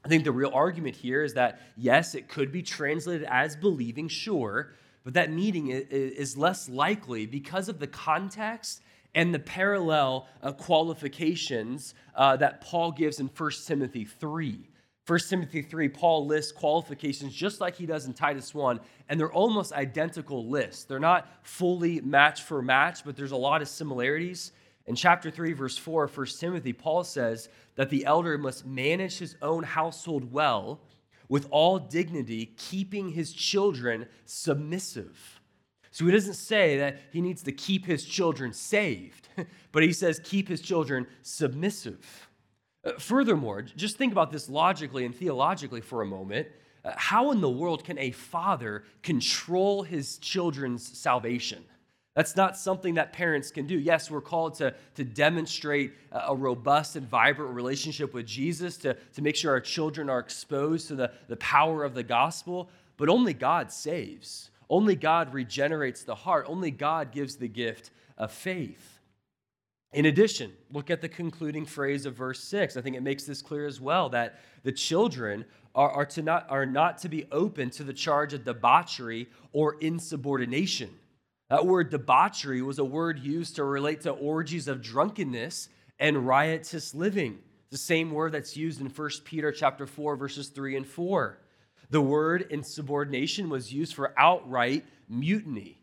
I 0.04 0.08
think 0.08 0.24
the 0.24 0.32
real 0.32 0.50
argument 0.54 0.96
here 0.96 1.22
is 1.22 1.34
that, 1.34 1.60
yes, 1.76 2.14
it 2.14 2.28
could 2.28 2.52
be 2.52 2.62
translated 2.62 3.26
as 3.30 3.56
believing, 3.56 4.08
sure, 4.08 4.72
but 5.04 5.14
that 5.14 5.32
meaning 5.32 5.68
is 5.68 6.36
less 6.36 6.68
likely 6.68 7.26
because 7.26 7.68
of 7.68 7.78
the 7.78 7.86
context 7.86 8.82
and 9.14 9.34
the 9.34 9.38
parallel 9.38 10.28
uh, 10.42 10.52
qualifications 10.52 11.94
uh, 12.14 12.36
that 12.36 12.60
Paul 12.60 12.92
gives 12.92 13.20
in 13.20 13.26
1 13.26 13.50
Timothy 13.66 14.04
3. 14.04 14.68
1 15.06 15.18
Timothy 15.20 15.62
3, 15.62 15.88
Paul 15.88 16.26
lists 16.26 16.52
qualifications 16.52 17.34
just 17.34 17.60
like 17.60 17.74
he 17.74 17.86
does 17.86 18.04
in 18.04 18.12
Titus 18.12 18.54
1, 18.54 18.78
and 19.08 19.18
they're 19.18 19.32
almost 19.32 19.72
identical 19.72 20.46
lists. 20.46 20.84
They're 20.84 21.00
not 21.00 21.28
fully 21.42 22.02
match 22.02 22.42
for 22.42 22.60
match, 22.60 23.04
but 23.04 23.16
there's 23.16 23.32
a 23.32 23.36
lot 23.36 23.62
of 23.62 23.68
similarities. 23.68 24.52
In 24.88 24.96
chapter 24.96 25.30
3, 25.30 25.52
verse 25.52 25.76
4 25.76 26.04
of 26.04 26.16
1 26.16 26.26
Timothy, 26.40 26.72
Paul 26.72 27.04
says 27.04 27.50
that 27.76 27.90
the 27.90 28.06
elder 28.06 28.38
must 28.38 28.64
manage 28.64 29.18
his 29.18 29.36
own 29.42 29.62
household 29.62 30.32
well 30.32 30.80
with 31.28 31.46
all 31.50 31.78
dignity, 31.78 32.54
keeping 32.56 33.10
his 33.10 33.34
children 33.34 34.06
submissive. 34.24 35.40
So 35.90 36.06
he 36.06 36.12
doesn't 36.12 36.34
say 36.34 36.78
that 36.78 37.00
he 37.12 37.20
needs 37.20 37.42
to 37.42 37.52
keep 37.52 37.84
his 37.84 38.02
children 38.02 38.54
saved, 38.54 39.28
but 39.72 39.82
he 39.82 39.92
says 39.92 40.22
keep 40.24 40.48
his 40.48 40.62
children 40.62 41.06
submissive. 41.20 42.30
Uh, 42.82 42.92
furthermore, 42.92 43.60
just 43.60 43.98
think 43.98 44.12
about 44.12 44.32
this 44.32 44.48
logically 44.48 45.04
and 45.04 45.14
theologically 45.14 45.82
for 45.82 46.00
a 46.00 46.06
moment. 46.06 46.48
Uh, 46.82 46.92
how 46.96 47.30
in 47.32 47.42
the 47.42 47.50
world 47.50 47.84
can 47.84 47.98
a 47.98 48.10
father 48.12 48.84
control 49.02 49.82
his 49.82 50.16
children's 50.16 50.98
salvation? 50.98 51.62
That's 52.18 52.34
not 52.34 52.56
something 52.56 52.94
that 52.94 53.12
parents 53.12 53.52
can 53.52 53.68
do. 53.68 53.78
Yes, 53.78 54.10
we're 54.10 54.20
called 54.20 54.56
to, 54.56 54.74
to 54.96 55.04
demonstrate 55.04 55.92
a 56.10 56.34
robust 56.34 56.96
and 56.96 57.08
vibrant 57.08 57.54
relationship 57.54 58.12
with 58.12 58.26
Jesus, 58.26 58.76
to, 58.78 58.94
to 59.14 59.22
make 59.22 59.36
sure 59.36 59.52
our 59.52 59.60
children 59.60 60.10
are 60.10 60.18
exposed 60.18 60.88
to 60.88 60.96
the, 60.96 61.12
the 61.28 61.36
power 61.36 61.84
of 61.84 61.94
the 61.94 62.02
gospel, 62.02 62.70
but 62.96 63.08
only 63.08 63.34
God 63.34 63.70
saves. 63.70 64.50
Only 64.68 64.96
God 64.96 65.32
regenerates 65.32 66.02
the 66.02 66.16
heart. 66.16 66.46
Only 66.48 66.72
God 66.72 67.12
gives 67.12 67.36
the 67.36 67.46
gift 67.46 67.92
of 68.16 68.32
faith. 68.32 68.98
In 69.92 70.06
addition, 70.06 70.52
look 70.72 70.90
at 70.90 71.00
the 71.00 71.08
concluding 71.08 71.66
phrase 71.66 72.04
of 72.04 72.16
verse 72.16 72.42
6. 72.42 72.76
I 72.76 72.80
think 72.80 72.96
it 72.96 73.02
makes 73.04 73.26
this 73.26 73.42
clear 73.42 73.64
as 73.64 73.80
well 73.80 74.08
that 74.08 74.40
the 74.64 74.72
children 74.72 75.44
are, 75.72 75.90
are, 75.90 76.06
to 76.06 76.22
not, 76.22 76.50
are 76.50 76.66
not 76.66 76.98
to 76.98 77.08
be 77.08 77.28
open 77.30 77.70
to 77.70 77.84
the 77.84 77.92
charge 77.92 78.34
of 78.34 78.44
debauchery 78.44 79.28
or 79.52 79.76
insubordination. 79.80 80.90
That 81.50 81.66
word 81.66 81.90
debauchery 81.90 82.60
was 82.62 82.78
a 82.78 82.84
word 82.84 83.18
used 83.18 83.56
to 83.56 83.64
relate 83.64 84.02
to 84.02 84.10
orgies 84.10 84.68
of 84.68 84.82
drunkenness 84.82 85.68
and 85.98 86.26
riotous 86.26 86.94
living. 86.94 87.38
The 87.70 87.78
same 87.78 88.12
word 88.12 88.32
that's 88.32 88.56
used 88.56 88.80
in 88.80 88.88
1 88.88 89.10
Peter 89.24 89.50
chapter 89.52 89.86
4 89.86 90.16
verses 90.16 90.48
3 90.48 90.76
and 90.76 90.86
4. 90.86 91.38
The 91.90 92.00
word 92.00 92.46
insubordination 92.50 93.48
was 93.48 93.72
used 93.72 93.94
for 93.94 94.12
outright 94.18 94.84
mutiny. 95.08 95.80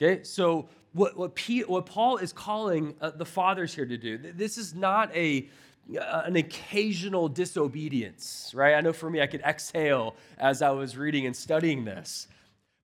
Okay? 0.00 0.24
So 0.24 0.68
what, 0.92 1.16
what, 1.16 1.34
Pete, 1.34 1.68
what 1.68 1.86
Paul 1.86 2.16
is 2.16 2.32
calling 2.32 2.94
uh, 3.00 3.10
the 3.10 3.24
fathers 3.24 3.74
here 3.74 3.86
to 3.86 3.96
do, 3.96 4.18
this 4.18 4.58
is 4.58 4.74
not 4.74 5.14
a 5.14 5.48
uh, 5.88 6.22
an 6.24 6.34
occasional 6.34 7.28
disobedience, 7.28 8.50
right? 8.54 8.74
I 8.74 8.80
know 8.80 8.92
for 8.92 9.08
me, 9.08 9.20
I 9.20 9.28
could 9.28 9.42
exhale 9.42 10.16
as 10.36 10.60
I 10.60 10.70
was 10.70 10.96
reading 10.96 11.26
and 11.26 11.36
studying 11.36 11.84
this. 11.84 12.26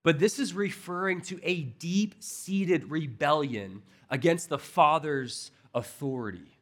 But 0.03 0.19
this 0.19 0.37
is 0.37 0.53
referring 0.53 1.21
to 1.23 1.39
a 1.43 1.61
deep 1.61 2.15
seated 2.19 2.91
rebellion 2.91 3.81
against 4.09 4.49
the 4.49 4.59
Father's 4.59 5.51
authority. 5.73 6.57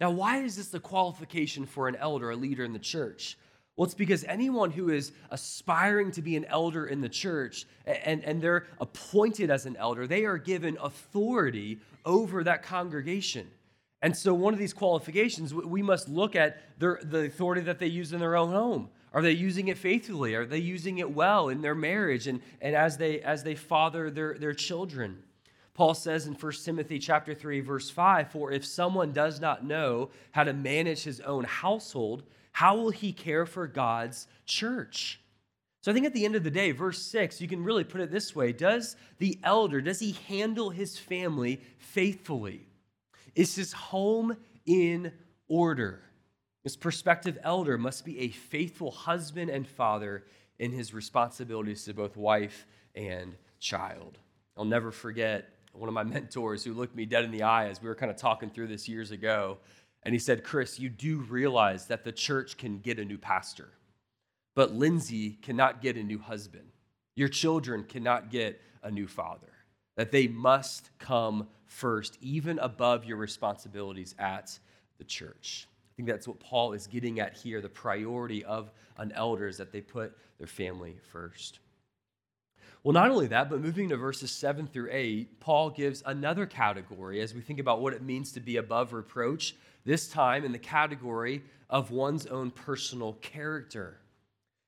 Now, 0.00 0.10
why 0.10 0.38
is 0.38 0.56
this 0.56 0.68
the 0.68 0.80
qualification 0.80 1.64
for 1.64 1.86
an 1.86 1.94
elder, 1.96 2.30
a 2.30 2.36
leader 2.36 2.64
in 2.64 2.72
the 2.72 2.78
church? 2.80 3.38
Well, 3.76 3.86
it's 3.86 3.94
because 3.94 4.24
anyone 4.24 4.70
who 4.70 4.90
is 4.90 5.12
aspiring 5.30 6.10
to 6.12 6.22
be 6.22 6.36
an 6.36 6.44
elder 6.46 6.86
in 6.86 7.00
the 7.00 7.08
church 7.08 7.66
and, 7.86 8.22
and 8.24 8.42
they're 8.42 8.66
appointed 8.80 9.50
as 9.50 9.64
an 9.64 9.76
elder, 9.76 10.06
they 10.06 10.24
are 10.24 10.36
given 10.36 10.76
authority 10.82 11.78
over 12.04 12.44
that 12.44 12.62
congregation. 12.62 13.48
And 14.02 14.14
so, 14.16 14.34
one 14.34 14.52
of 14.52 14.58
these 14.58 14.74
qualifications, 14.74 15.54
we 15.54 15.80
must 15.80 16.08
look 16.08 16.34
at 16.34 16.60
their, 16.80 16.98
the 17.02 17.26
authority 17.26 17.60
that 17.62 17.78
they 17.78 17.86
use 17.86 18.12
in 18.12 18.18
their 18.18 18.36
own 18.36 18.50
home. 18.50 18.90
Are 19.14 19.22
they 19.22 19.32
using 19.32 19.68
it 19.68 19.78
faithfully? 19.78 20.34
Are 20.34 20.46
they 20.46 20.58
using 20.58 20.98
it 20.98 21.10
well 21.10 21.48
in 21.48 21.60
their 21.60 21.74
marriage 21.74 22.26
and, 22.26 22.40
and 22.60 22.74
as 22.74 22.96
they 22.96 23.20
as 23.20 23.42
they 23.42 23.54
father 23.54 24.10
their, 24.10 24.34
their 24.38 24.54
children? 24.54 25.22
Paul 25.74 25.94
says 25.94 26.26
in 26.26 26.34
1 26.34 26.52
Timothy 26.64 26.98
chapter 26.98 27.34
3, 27.34 27.60
verse 27.60 27.88
5, 27.88 28.30
For 28.30 28.52
if 28.52 28.64
someone 28.64 29.12
does 29.12 29.40
not 29.40 29.64
know 29.64 30.10
how 30.30 30.44
to 30.44 30.52
manage 30.52 31.02
his 31.02 31.20
own 31.20 31.44
household, 31.44 32.24
how 32.52 32.76
will 32.76 32.90
he 32.90 33.12
care 33.12 33.46
for 33.46 33.66
God's 33.66 34.26
church? 34.44 35.18
So 35.80 35.90
I 35.90 35.94
think 35.94 36.06
at 36.06 36.12
the 36.12 36.24
end 36.24 36.36
of 36.36 36.44
the 36.44 36.50
day, 36.50 36.72
verse 36.72 37.00
6, 37.02 37.40
you 37.40 37.48
can 37.48 37.64
really 37.64 37.84
put 37.84 38.00
it 38.00 38.10
this 38.10 38.36
way 38.36 38.52
Does 38.52 38.96
the 39.18 39.38
elder, 39.42 39.80
does 39.80 39.98
he 39.98 40.12
handle 40.28 40.70
his 40.70 40.98
family 40.98 41.60
faithfully? 41.78 42.68
Is 43.34 43.54
his 43.54 43.72
home 43.72 44.36
in 44.66 45.12
order? 45.48 46.02
This 46.64 46.76
prospective 46.76 47.38
elder 47.42 47.76
must 47.76 48.04
be 48.04 48.20
a 48.20 48.28
faithful 48.28 48.90
husband 48.90 49.50
and 49.50 49.66
father 49.66 50.24
in 50.58 50.70
his 50.70 50.94
responsibilities 50.94 51.84
to 51.84 51.94
both 51.94 52.16
wife 52.16 52.66
and 52.94 53.34
child. 53.58 54.18
I'll 54.56 54.64
never 54.64 54.92
forget 54.92 55.48
one 55.72 55.88
of 55.88 55.94
my 55.94 56.04
mentors 56.04 56.62
who 56.62 56.74
looked 56.74 56.94
me 56.94 57.04
dead 57.04 57.24
in 57.24 57.32
the 57.32 57.42
eye 57.42 57.68
as 57.68 57.82
we 57.82 57.88
were 57.88 57.94
kind 57.94 58.10
of 58.10 58.16
talking 58.16 58.50
through 58.50 58.68
this 58.68 58.88
years 58.88 59.10
ago. 59.10 59.58
And 60.04 60.14
he 60.14 60.18
said, 60.18 60.44
Chris, 60.44 60.78
you 60.78 60.88
do 60.88 61.18
realize 61.18 61.86
that 61.86 62.04
the 62.04 62.12
church 62.12 62.56
can 62.56 62.78
get 62.78 62.98
a 62.98 63.04
new 63.04 63.18
pastor, 63.18 63.68
but 64.54 64.72
Lindsay 64.72 65.38
cannot 65.42 65.80
get 65.80 65.96
a 65.96 66.02
new 66.02 66.18
husband. 66.18 66.68
Your 67.14 67.28
children 67.28 67.84
cannot 67.84 68.30
get 68.30 68.60
a 68.82 68.90
new 68.90 69.06
father, 69.06 69.52
that 69.96 70.10
they 70.10 70.26
must 70.26 70.90
come 70.98 71.48
first, 71.66 72.18
even 72.20 72.58
above 72.58 73.04
your 73.04 73.16
responsibilities 73.16 74.14
at 74.18 74.58
the 74.98 75.04
church. 75.04 75.68
I 75.92 75.94
think 75.94 76.08
that's 76.08 76.26
what 76.26 76.40
Paul 76.40 76.72
is 76.72 76.86
getting 76.86 77.20
at 77.20 77.36
here. 77.36 77.60
The 77.60 77.68
priority 77.68 78.42
of 78.46 78.72
an 78.96 79.12
elder 79.12 79.46
is 79.46 79.58
that 79.58 79.72
they 79.72 79.82
put 79.82 80.16
their 80.38 80.46
family 80.46 80.96
first. 81.10 81.58
Well, 82.82 82.94
not 82.94 83.10
only 83.10 83.26
that, 83.26 83.50
but 83.50 83.60
moving 83.60 83.90
to 83.90 83.96
verses 83.98 84.30
7 84.30 84.66
through 84.66 84.88
8, 84.90 85.38
Paul 85.38 85.68
gives 85.68 86.02
another 86.06 86.46
category 86.46 87.20
as 87.20 87.34
we 87.34 87.42
think 87.42 87.60
about 87.60 87.82
what 87.82 87.92
it 87.92 88.02
means 88.02 88.32
to 88.32 88.40
be 88.40 88.56
above 88.56 88.94
reproach, 88.94 89.54
this 89.84 90.08
time 90.08 90.44
in 90.44 90.52
the 90.52 90.58
category 90.58 91.42
of 91.68 91.90
one's 91.90 92.26
own 92.26 92.50
personal 92.50 93.12
character. 93.14 93.98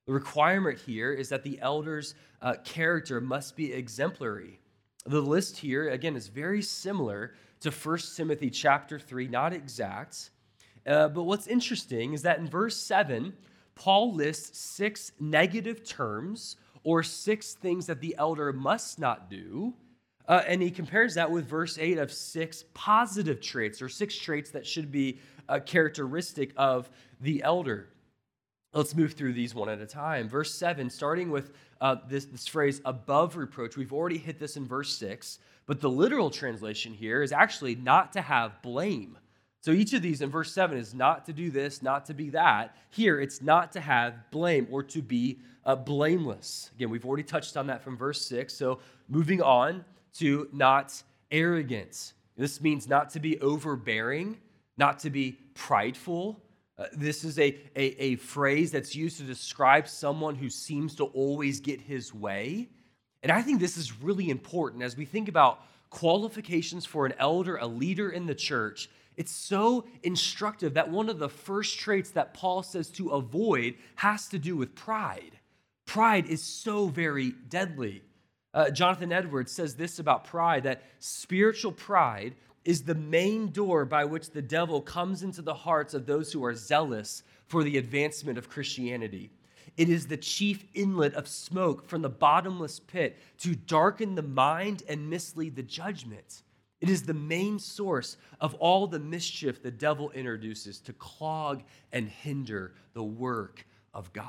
The 0.07 0.13
requirement 0.13 0.79
here 0.79 1.13
is 1.13 1.31
that 1.31 1.43
the 1.43 1.59
elder's 1.61 2.15
uh, 2.43 2.55
character 2.65 3.21
must 3.21 3.57
be 3.57 3.73
exemplary. 3.73 4.61
The 5.07 5.23
list 5.23 5.57
here, 5.57 5.89
again, 5.89 6.17
is 6.17 6.29
very 6.29 6.61
similar 6.61 7.33
to 7.61 7.71
1 7.71 7.99
Timothy 8.15 8.51
chapter 8.51 8.99
3, 8.99 9.29
not 9.29 9.55
exact, 9.55 10.31
uh, 10.87 11.09
but 11.09 11.25
what's 11.25 11.47
interesting 11.47 12.13
is 12.13 12.23
that 12.23 12.39
in 12.39 12.49
verse 12.49 12.77
7, 12.77 13.33
Paul 13.75 14.15
lists 14.15 14.59
six 14.59 15.13
negative 15.19 15.85
terms 15.85 16.57
or 16.85 17.03
six 17.03 17.55
things 17.55 17.87
that 17.87 18.01
the 18.01 18.15
elder 18.19 18.53
must 18.53 18.99
not 18.99 19.31
do. 19.31 19.75
Uh, 20.27 20.43
and 20.47 20.63
he 20.63 20.71
compares 20.71 21.15
that 21.15 21.31
with 21.31 21.47
verse 21.47 21.79
8 21.79 21.99
of 21.99 22.13
six 22.13 22.65
positive 22.73 23.41
traits 23.41 23.83
or 23.83 23.89
six 23.89 24.17
traits 24.17 24.51
that 24.51 24.67
should 24.67 24.91
be 24.91 25.19
uh, 25.49 25.61
characteristic 25.61 26.53
of 26.57 26.89
the 27.21 27.43
elder. 27.43 27.89
Let's 28.73 28.95
move 28.95 29.13
through 29.13 29.35
these 29.35 29.55
one 29.55 29.69
at 29.69 29.81
a 29.81 29.87
time. 29.87 30.29
Verse 30.29 30.53
7, 30.55 30.91
starting 30.91 31.31
with 31.31 31.53
uh, 31.81 31.97
this, 32.09 32.25
this 32.25 32.47
phrase 32.47 32.81
above 32.85 33.37
reproach, 33.37 33.77
we've 33.77 33.93
already 33.93 34.19
hit 34.19 34.39
this 34.39 34.57
in 34.57 34.67
verse 34.67 34.97
6, 34.97 35.39
but 35.67 35.81
the 35.81 35.91
literal 35.91 36.31
translation 36.31 36.93
here 36.93 37.23
is 37.23 37.31
actually 37.31 37.75
not 37.77 38.13
to 38.15 38.21
have 38.21 38.61
blame. 38.63 39.17
So 39.65 39.71
each 39.71 39.95
of 39.95 40.03
these 40.03 40.21
in 40.21 40.29
verse 40.29 40.53
7 40.53 40.77
is 40.77 40.93
not 40.93 41.25
to 41.25 41.33
do 41.33 41.51
this, 41.51 41.81
not 41.81 42.05
to 42.05 42.13
be 42.13 42.29
that. 42.29 42.77
Here, 42.91 43.19
it's 43.19 43.41
not 43.41 43.73
to 43.73 43.81
have 43.81 44.31
blame 44.31 44.69
or 44.71 44.83
to 44.83 45.01
be 45.01 45.39
uh, 45.65 45.75
blameless. 45.75 46.71
Again, 46.75 46.91
we've 46.91 47.07
already 47.07 47.23
touched 47.23 47.57
on 47.57 47.69
that 47.69 47.83
from 47.83 47.97
verse 47.97 48.21
6. 48.27 48.53
So 48.53 48.81
moving 49.09 49.41
on 49.41 49.83
to 50.19 50.51
not 50.53 51.03
arrogant. 51.31 52.13
This 52.37 52.61
means 52.61 52.87
not 52.87 53.09
to 53.13 53.21
be 53.21 53.41
overbearing, 53.41 54.37
not 54.77 54.99
to 54.99 55.09
be 55.09 55.39
prideful. 55.55 56.39
Uh, 56.77 56.85
this 56.93 57.25
is 57.25 57.39
a, 57.39 57.57
a, 57.75 58.03
a 58.03 58.17
phrase 58.17 58.71
that's 58.71 58.95
used 58.95 59.17
to 59.17 59.23
describe 59.23 59.89
someone 59.89 60.35
who 60.35 60.51
seems 60.51 60.95
to 60.97 61.05
always 61.05 61.61
get 61.61 61.81
his 61.81 62.13
way. 62.13 62.69
And 63.23 63.33
I 63.33 63.41
think 63.41 63.61
this 63.61 63.79
is 63.79 63.99
really 64.03 64.29
important 64.29 64.83
as 64.83 64.95
we 64.95 65.07
think 65.07 65.31
about 65.31 65.61
qualifications 65.95 66.85
for 66.85 67.07
an 67.07 67.15
elder, 67.19 67.57
a 67.57 67.67
leader 67.67 68.11
in 68.11 68.27
the 68.27 68.35
church 68.35 68.91
it's 69.17 69.33
so 69.33 69.85
instructive 70.03 70.75
that 70.75 70.91
one 70.91 71.09
of 71.09 71.19
the 71.19 71.29
first 71.29 71.79
traits 71.79 72.11
that 72.11 72.35
Paul 72.35 72.63
says 72.63 72.91
to 72.91 73.11
avoid 73.11 73.75
has 73.97 74.29
to 74.29 74.39
do 74.39 74.57
with 74.57 74.75
pride. 74.75 75.39
Pride 75.87 76.27
is 76.27 76.43
so 76.43 76.89
very 76.89 77.33
deadly. 77.49 78.03
Uh, 78.53 78.71
Jonathan 78.71 79.13
Edwards 79.13 79.53
says 79.53 79.75
this 79.75 79.99
about 79.99 80.25
pride 80.25 80.65
that 80.65 80.83
spiritual 80.99 81.73
pride 81.73 82.35
is 82.65 82.83
the 82.83 82.95
main 82.95 83.51
door 83.51 83.85
by 83.85 84.05
which 84.05 84.31
the 84.31 84.43
devil 84.43 84.81
comes 84.81 85.23
into 85.23 85.43
the 85.43 85.55
hearts 85.55 85.95
of 85.95 86.07
those 86.07 86.33
who 86.33 86.45
are 86.45 86.55
zealous 86.55 87.23
for 87.47 87.63
the 87.63 87.77
advancement 87.77 88.39
of 88.39 88.49
Christianity. 88.49 89.31
It 89.77 89.89
is 89.89 90.07
the 90.07 90.17
chief 90.17 90.65
inlet 90.75 91.15
of 91.15 91.27
smoke 91.27 91.87
from 91.89 92.03
the 92.03 92.09
bottomless 92.09 92.79
pit 92.79 93.19
to 93.39 93.55
darken 93.55 94.15
the 94.15 94.23
mind 94.23 94.83
and 94.89 95.11
mislead 95.11 95.57
the 95.57 95.63
judgment. 95.63 96.43
It 96.81 96.91
is 96.91 97.03
the 97.03 97.15
main 97.15 97.59
source 97.59 98.17
of 98.41 98.55
all 98.55 98.87
the 98.87 98.99
mischief 98.99 99.63
the 99.63 99.71
devil 99.71 100.11
introduces 100.11 100.81
to 100.81 100.93
clog 100.93 101.63
and 101.93 102.09
hinder 102.09 102.75
the 102.93 103.03
work 103.03 103.67
of 103.93 104.13
God. 104.13 104.27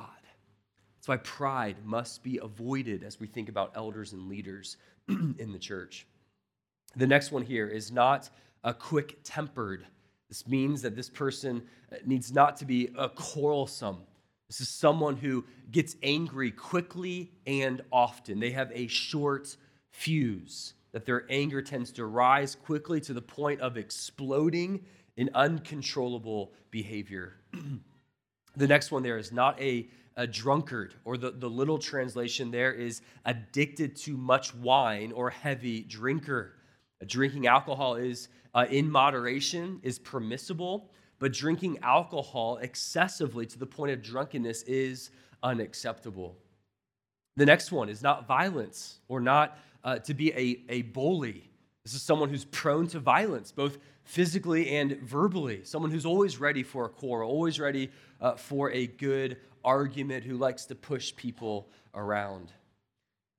That's 0.95 1.07
why 1.07 1.17
pride 1.17 1.85
must 1.85 2.23
be 2.23 2.39
avoided 2.41 3.03
as 3.03 3.19
we 3.19 3.27
think 3.27 3.49
about 3.49 3.73
elders 3.75 4.13
and 4.13 4.27
leaders 4.27 4.77
in 5.07 5.51
the 5.51 5.59
church. 5.59 6.07
The 6.95 7.05
next 7.05 7.31
one 7.31 7.43
here 7.43 7.67
is 7.67 7.91
not 7.91 8.29
a 8.63 8.73
quick 8.73 9.19
tempered. 9.23 9.85
This 10.29 10.47
means 10.47 10.81
that 10.81 10.95
this 10.95 11.09
person 11.09 11.61
uh, 11.91 11.97
needs 12.05 12.31
not 12.31 12.57
to 12.57 12.65
be 12.65 12.89
a 12.97 13.09
quarrelsome. 13.09 13.97
This 14.47 14.61
is 14.61 14.69
someone 14.69 15.15
who 15.15 15.43
gets 15.71 15.95
angry 16.03 16.51
quickly 16.51 17.31
and 17.47 17.81
often. 17.91 18.39
They 18.39 18.51
have 18.51 18.71
a 18.73 18.87
short 18.87 19.57
fuse 19.91 20.73
that 20.91 21.05
their 21.05 21.25
anger 21.29 21.61
tends 21.61 21.91
to 21.93 22.05
rise 22.05 22.55
quickly 22.55 23.01
to 23.01 23.13
the 23.13 23.21
point 23.21 23.59
of 23.59 23.75
exploding 23.75 24.85
in 25.17 25.29
uncontrollable 25.33 26.53
behavior. 26.71 27.37
the 28.55 28.67
next 28.67 28.91
one 28.91 29.03
there 29.03 29.17
is 29.17 29.31
not 29.31 29.59
a, 29.59 29.89
a 30.15 30.27
drunkard, 30.27 30.93
or 31.03 31.17
the, 31.17 31.31
the 31.31 31.49
little 31.49 31.77
translation 31.77 32.51
there 32.51 32.71
is 32.71 33.01
addicted 33.25 33.95
to 33.95 34.15
much 34.15 34.53
wine 34.55 35.11
or 35.11 35.29
heavy 35.29 35.81
drinker. 35.81 36.53
Drinking 37.05 37.47
alcohol 37.47 37.95
is 37.95 38.29
uh, 38.53 38.65
in 38.69 38.89
moderation, 38.89 39.79
is 39.83 39.99
permissible, 39.99 40.91
but 41.25 41.33
drinking 41.33 41.79
alcohol 41.81 42.57
excessively 42.57 43.47
to 43.47 43.57
the 43.57 43.65
point 43.65 43.91
of 43.91 43.99
drunkenness 44.03 44.61
is 44.67 45.09
unacceptable. 45.41 46.37
The 47.35 47.47
next 47.47 47.71
one 47.71 47.89
is 47.89 48.03
not 48.03 48.27
violence 48.27 48.99
or 49.07 49.19
not 49.19 49.57
uh, 49.83 49.97
to 49.97 50.13
be 50.13 50.31
a, 50.33 50.63
a 50.69 50.83
bully. 50.83 51.49
This 51.83 51.95
is 51.95 52.03
someone 52.03 52.29
who's 52.29 52.45
prone 52.45 52.85
to 52.89 52.99
violence, 52.99 53.51
both 53.51 53.79
physically 54.03 54.77
and 54.77 55.01
verbally. 55.01 55.61
Someone 55.63 55.89
who's 55.89 56.05
always 56.05 56.39
ready 56.39 56.61
for 56.61 56.85
a 56.85 56.89
quarrel, 56.89 57.31
always 57.31 57.59
ready 57.59 57.89
uh, 58.21 58.35
for 58.35 58.69
a 58.69 58.85
good 58.85 59.37
argument, 59.63 60.25
who 60.25 60.37
likes 60.37 60.65
to 60.65 60.75
push 60.75 61.15
people 61.15 61.69
around. 61.95 62.51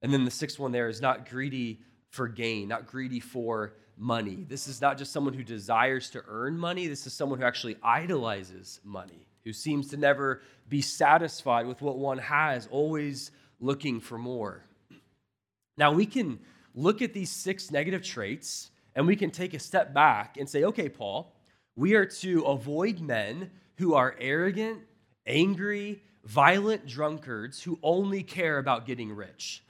And 0.02 0.12
then 0.12 0.24
the 0.24 0.32
sixth 0.32 0.58
one 0.58 0.72
there 0.72 0.88
is 0.88 1.00
not 1.00 1.30
greedy 1.30 1.82
for 2.10 2.26
gain, 2.26 2.66
not 2.66 2.88
greedy 2.88 3.20
for 3.20 3.74
money. 3.96 4.44
This 4.48 4.68
is 4.68 4.80
not 4.80 4.98
just 4.98 5.12
someone 5.12 5.34
who 5.34 5.42
desires 5.42 6.10
to 6.10 6.22
earn 6.28 6.58
money, 6.58 6.86
this 6.86 7.06
is 7.06 7.12
someone 7.12 7.38
who 7.38 7.44
actually 7.44 7.76
idolizes 7.82 8.80
money, 8.84 9.26
who 9.44 9.52
seems 9.52 9.88
to 9.88 9.96
never 9.96 10.42
be 10.68 10.80
satisfied 10.82 11.66
with 11.66 11.80
what 11.80 11.98
one 11.98 12.18
has, 12.18 12.68
always 12.70 13.30
looking 13.60 14.00
for 14.00 14.18
more. 14.18 14.62
Now, 15.78 15.92
we 15.92 16.06
can 16.06 16.38
look 16.74 17.02
at 17.02 17.12
these 17.12 17.30
six 17.30 17.70
negative 17.70 18.02
traits 18.02 18.70
and 18.94 19.06
we 19.06 19.16
can 19.16 19.30
take 19.30 19.54
a 19.54 19.58
step 19.58 19.92
back 19.92 20.36
and 20.38 20.48
say, 20.48 20.64
okay, 20.64 20.88
Paul, 20.88 21.34
we 21.74 21.94
are 21.94 22.06
to 22.06 22.42
avoid 22.42 23.00
men 23.00 23.50
who 23.76 23.94
are 23.94 24.16
arrogant, 24.18 24.80
angry, 25.26 26.02
violent 26.24 26.86
drunkards 26.86 27.62
who 27.62 27.78
only 27.82 28.22
care 28.22 28.58
about 28.58 28.86
getting 28.86 29.12
rich. 29.12 29.62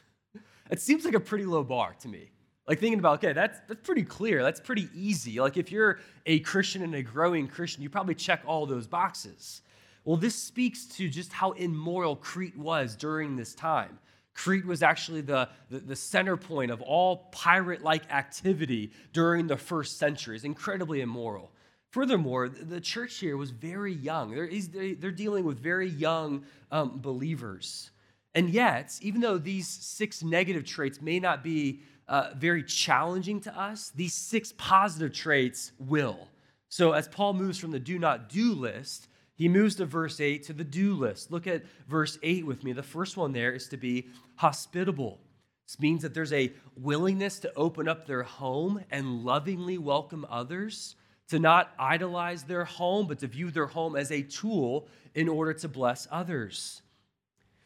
It 0.71 0.81
seems 0.81 1.05
like 1.05 1.15
a 1.15 1.21
pretty 1.21 1.45
low 1.45 1.65
bar 1.65 1.95
to 2.01 2.09
me. 2.09 2.31
Like 2.69 2.81
thinking 2.81 2.99
about, 2.99 3.25
okay, 3.25 3.33
that's, 3.33 3.59
that's 3.69 3.81
pretty 3.87 4.03
clear. 4.03 4.43
That's 4.43 4.61
pretty 4.61 4.89
easy. 4.95 5.41
Like 5.41 5.57
if 5.57 5.71
you're 5.71 6.01
a 6.27 6.41
Christian 6.41 6.83
and 6.83 6.95
a 6.95 7.03
growing 7.03 7.47
Christian, 7.47 7.83
you 7.83 7.89
probably 7.89 8.15
check 8.15 8.43
all 8.45 8.67
those 8.67 8.87
boxes. 8.87 9.63
Well, 10.05 10.17
this 10.17 10.35
speaks 10.35 10.85
to 10.97 11.09
just 11.09 11.33
how 11.33 11.53
immoral 11.53 12.17
Crete 12.17 12.57
was 12.57 12.97
during 12.97 13.37
this 13.37 13.55
time. 13.55 13.99
Crete 14.35 14.67
was 14.67 14.83
actually 14.83 15.23
the, 15.23 15.49
the, 15.71 15.79
the 15.79 15.97
center 15.97 16.37
point 16.37 16.71
of 16.71 16.83
all 16.83 17.29
pirate 17.33 17.83
like 17.83 18.11
activity 18.13 18.93
during 19.13 19.47
the 19.47 19.57
first 19.57 19.99
century. 19.99 20.37
It's 20.37 20.45
incredibly 20.45 21.01
immoral. 21.01 21.53
Furthermore, 21.91 22.49
the 22.49 22.81
church 22.81 23.17
here 23.19 23.37
was 23.37 23.51
very 23.51 23.95
young. 23.95 24.35
They're, 24.35 24.95
they're 24.97 25.11
dealing 25.11 25.45
with 25.45 25.59
very 25.59 25.89
young 25.89 26.45
um, 26.71 26.99
believers. 27.01 27.91
And 28.35 28.51
yet, 28.51 28.99
even 29.01 29.23
though 29.23 29.39
these 29.39 29.67
six 29.67 30.23
negative 30.23 30.65
traits 30.65 31.01
may 31.01 31.19
not 31.19 31.43
be 31.43 31.81
uh, 32.09 32.31
very 32.37 32.63
challenging 32.63 33.41
to 33.41 33.59
us, 33.59 33.91
these 33.95 34.15
six 34.15 34.53
positive 34.57 35.13
traits 35.13 35.73
will. 35.79 36.29
So, 36.69 36.93
as 36.93 37.09
Paul 37.09 37.33
moves 37.33 37.59
from 37.59 37.71
the 37.71 37.81
do 37.81 37.99
not 37.99 38.29
do 38.29 38.53
list, 38.53 39.09
he 39.35 39.49
moves 39.49 39.77
to 39.77 39.87
verse 39.87 40.21
8 40.21 40.45
to 40.45 40.53
the 40.53 40.65
do 40.65 40.95
list. 40.95 41.31
Look 41.31 41.47
at 41.47 41.65
verse 41.89 42.19
8 42.23 42.47
with 42.47 42.65
me. 42.65 42.73
The 42.73 42.83
first 42.83 43.17
one 43.17 43.33
there 43.33 43.53
is 43.53 43.69
to 43.69 43.77
be 43.77 44.09
hospitable. 44.37 45.21
This 45.67 45.81
means 45.81 46.03
that 46.03 46.15
there's 46.15 46.33
a 46.33 46.53
willingness 46.77 47.39
to 47.41 47.53
open 47.55 47.89
up 47.89 48.07
their 48.07 48.23
home 48.23 48.83
and 48.91 49.25
lovingly 49.25 49.79
welcome 49.79 50.25
others, 50.31 50.97
to 51.29 51.39
not 51.39 51.73
idolize 51.79 52.45
their 52.45 52.65
home, 52.65 53.09
but 53.09 53.19
to 53.19 53.27
view 53.27 53.51
their 53.51 53.67
home 53.67 53.97
as 53.97 54.11
a 54.11 54.23
tool 54.23 54.87
in 55.15 55.29
order 55.29 55.53
to 55.53 55.69
bless 55.69 56.07
others. 56.11 56.83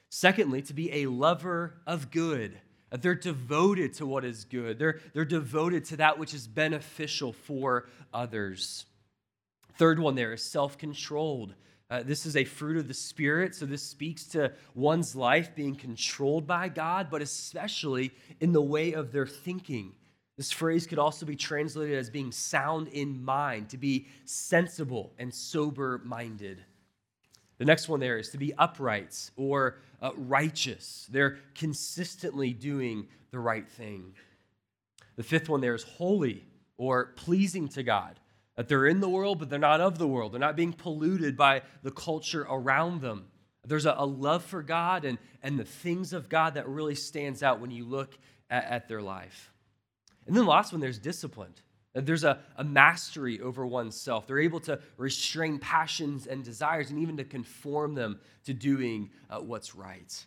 Secondly, 0.08 0.62
to 0.62 0.74
be 0.74 0.92
a 0.92 1.06
lover 1.06 1.74
of 1.86 2.10
good. 2.10 2.58
They're 2.90 3.14
devoted 3.14 3.94
to 3.94 4.06
what 4.06 4.24
is 4.24 4.44
good. 4.44 4.78
They're, 4.78 5.00
they're 5.14 5.24
devoted 5.24 5.84
to 5.86 5.96
that 5.98 6.18
which 6.18 6.34
is 6.34 6.48
beneficial 6.48 7.32
for 7.32 7.88
others. 8.12 8.86
Third 9.76 9.98
one 9.98 10.14
there 10.14 10.32
is 10.32 10.42
self 10.42 10.76
controlled. 10.76 11.54
Uh, 11.88 12.02
this 12.04 12.24
is 12.24 12.36
a 12.36 12.44
fruit 12.44 12.76
of 12.76 12.86
the 12.86 12.94
Spirit, 12.94 13.54
so 13.54 13.66
this 13.66 13.82
speaks 13.82 14.24
to 14.24 14.52
one's 14.74 15.16
life 15.16 15.54
being 15.56 15.74
controlled 15.74 16.46
by 16.46 16.68
God, 16.68 17.08
but 17.10 17.20
especially 17.20 18.12
in 18.40 18.52
the 18.52 18.62
way 18.62 18.92
of 18.92 19.10
their 19.10 19.26
thinking. 19.26 19.92
This 20.36 20.52
phrase 20.52 20.86
could 20.86 20.98
also 21.00 21.26
be 21.26 21.36
translated 21.36 21.98
as 21.98 22.08
being 22.08 22.30
sound 22.30 22.88
in 22.88 23.22
mind, 23.24 23.70
to 23.70 23.76
be 23.76 24.06
sensible 24.24 25.12
and 25.18 25.34
sober 25.34 26.00
minded. 26.04 26.64
The 27.58 27.64
next 27.64 27.88
one 27.88 28.00
there 28.00 28.18
is 28.18 28.30
to 28.30 28.38
be 28.38 28.54
upright 28.54 29.30
or 29.36 29.76
uh, 30.00 30.10
righteous. 30.16 31.06
They're 31.10 31.38
consistently 31.54 32.52
doing 32.52 33.08
the 33.30 33.38
right 33.38 33.68
thing. 33.68 34.14
The 35.16 35.22
fifth 35.22 35.48
one 35.48 35.60
there 35.60 35.74
is 35.74 35.82
holy 35.82 36.46
or 36.76 37.06
pleasing 37.16 37.68
to 37.68 37.82
God. 37.82 38.18
That 38.56 38.68
they're 38.68 38.86
in 38.86 39.00
the 39.00 39.08
world, 39.08 39.38
but 39.38 39.48
they're 39.48 39.58
not 39.58 39.80
of 39.80 39.98
the 39.98 40.08
world. 40.08 40.32
They're 40.32 40.40
not 40.40 40.56
being 40.56 40.72
polluted 40.72 41.36
by 41.36 41.62
the 41.82 41.90
culture 41.90 42.46
around 42.48 43.00
them. 43.00 43.26
There's 43.66 43.86
a, 43.86 43.94
a 43.96 44.06
love 44.06 44.44
for 44.44 44.62
God 44.62 45.04
and, 45.04 45.18
and 45.42 45.58
the 45.58 45.64
things 45.64 46.12
of 46.12 46.28
God 46.28 46.54
that 46.54 46.68
really 46.68 46.94
stands 46.94 47.42
out 47.42 47.60
when 47.60 47.70
you 47.70 47.84
look 47.84 48.18
at, 48.50 48.64
at 48.64 48.88
their 48.88 49.02
life. 49.02 49.52
And 50.26 50.36
then 50.36 50.44
the 50.44 50.50
last 50.50 50.72
one, 50.72 50.80
there's 50.80 50.98
discipline. 50.98 51.54
There's 51.94 52.24
a, 52.24 52.38
a 52.56 52.62
mastery 52.62 53.40
over 53.40 53.66
oneself. 53.66 54.26
They're 54.26 54.38
able 54.38 54.60
to 54.60 54.78
restrain 54.96 55.58
passions 55.58 56.26
and 56.26 56.44
desires 56.44 56.90
and 56.90 57.00
even 57.00 57.16
to 57.16 57.24
conform 57.24 57.94
them 57.94 58.20
to 58.44 58.54
doing 58.54 59.10
uh, 59.28 59.38
what's 59.38 59.74
right. 59.74 60.24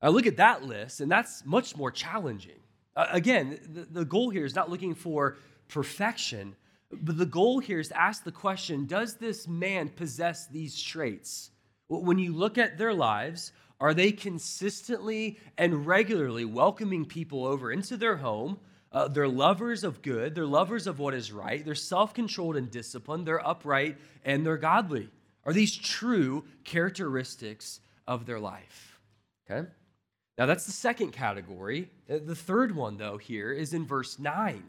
I 0.00 0.08
look 0.08 0.26
at 0.26 0.38
that 0.38 0.62
list, 0.62 1.00
and 1.00 1.10
that's 1.10 1.44
much 1.44 1.76
more 1.76 1.90
challenging. 1.90 2.60
Uh, 2.94 3.06
again, 3.10 3.58
the, 3.72 4.00
the 4.00 4.04
goal 4.04 4.30
here 4.30 4.44
is 4.44 4.54
not 4.54 4.70
looking 4.70 4.94
for 4.94 5.36
perfection, 5.68 6.56
but 6.90 7.18
the 7.18 7.26
goal 7.26 7.58
here 7.58 7.80
is 7.80 7.88
to 7.88 8.00
ask 8.00 8.24
the 8.24 8.32
question 8.32 8.86
Does 8.86 9.16
this 9.16 9.46
man 9.46 9.90
possess 9.90 10.46
these 10.46 10.80
traits? 10.80 11.50
When 11.88 12.18
you 12.18 12.32
look 12.32 12.56
at 12.56 12.78
their 12.78 12.94
lives, 12.94 13.52
are 13.80 13.92
they 13.92 14.12
consistently 14.12 15.38
and 15.58 15.86
regularly 15.86 16.44
welcoming 16.44 17.04
people 17.04 17.44
over 17.44 17.70
into 17.70 17.96
their 17.96 18.16
home? 18.16 18.58
Uh, 18.96 19.06
they're 19.08 19.28
lovers 19.28 19.84
of 19.84 20.00
good. 20.00 20.34
They're 20.34 20.46
lovers 20.46 20.86
of 20.86 20.98
what 20.98 21.12
is 21.12 21.30
right. 21.30 21.62
They're 21.62 21.74
self 21.74 22.14
controlled 22.14 22.56
and 22.56 22.70
disciplined. 22.70 23.26
They're 23.26 23.46
upright 23.46 23.98
and 24.24 24.44
they're 24.44 24.56
godly. 24.56 25.10
Are 25.44 25.52
these 25.52 25.76
true 25.76 26.44
characteristics 26.64 27.80
of 28.08 28.24
their 28.24 28.40
life? 28.40 28.98
Okay. 29.50 29.68
Now, 30.38 30.46
that's 30.46 30.64
the 30.64 30.72
second 30.72 31.12
category. 31.12 31.90
Uh, 32.10 32.20
the 32.24 32.34
third 32.34 32.74
one, 32.74 32.96
though, 32.96 33.18
here 33.18 33.52
is 33.52 33.74
in 33.74 33.84
verse 33.84 34.18
9. 34.18 34.62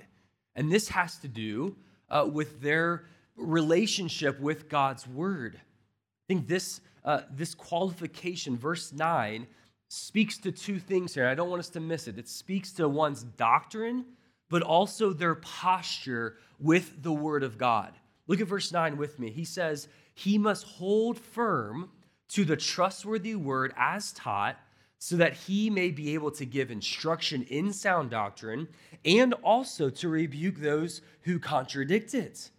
And 0.58 0.70
this 0.70 0.90
has 0.90 1.18
to 1.20 1.30
do 1.30 1.78
uh, 2.10 2.28
with 2.30 2.60
their 2.60 3.06
relationship 3.38 4.42
with 4.42 4.68
God's 4.68 5.08
word. 5.08 5.56
I 5.56 6.26
think 6.28 6.50
this, 6.50 6.82
uh, 7.06 7.22
this 7.32 7.56
qualification, 7.56 8.58
verse 8.58 8.92
9, 8.92 9.48
speaks 9.88 10.38
to 10.40 10.52
two 10.52 10.80
things 10.80 11.14
here. 11.14 11.28
I 11.28 11.34
don't 11.34 11.50
want 11.50 11.62
us 11.62 11.70
to 11.70 11.80
miss 11.80 12.10
it. 12.10 12.18
It 12.18 12.28
speaks 12.28 12.74
to 12.74 12.90
one's 12.90 13.24
doctrine, 13.24 14.04
but 14.50 14.62
also 14.62 15.12
their 15.12 15.36
posture 15.36 16.38
with 16.60 17.04
the 17.04 17.14
word 17.14 17.44
of 17.44 17.58
God. 17.58 17.94
Look 18.28 18.42
at 18.42 18.48
verse 18.48 18.72
9 18.72 18.98
with 18.98 19.20
me. 19.20 19.30
He 19.30 19.46
says, 19.46 19.88
He 20.14 20.38
must 20.38 20.66
hold 20.66 21.20
firm 21.20 21.90
to 22.30 22.44
the 22.44 22.58
trustworthy 22.58 23.36
word 23.36 23.74
as 23.78 24.12
taught, 24.12 24.58
so 25.00 25.16
that 25.18 25.34
he 25.34 25.70
may 25.70 25.92
be 25.92 26.14
able 26.14 26.32
to 26.32 26.46
give 26.46 26.72
instruction 26.72 27.44
in 27.44 27.72
sound 27.72 28.10
doctrine 28.10 28.68
and 29.06 29.34
also 29.44 29.90
to 29.92 30.10
rebuke 30.10 30.58
those 30.58 31.02
who 31.22 31.40
contradict 31.40 32.14
it. 32.14 32.50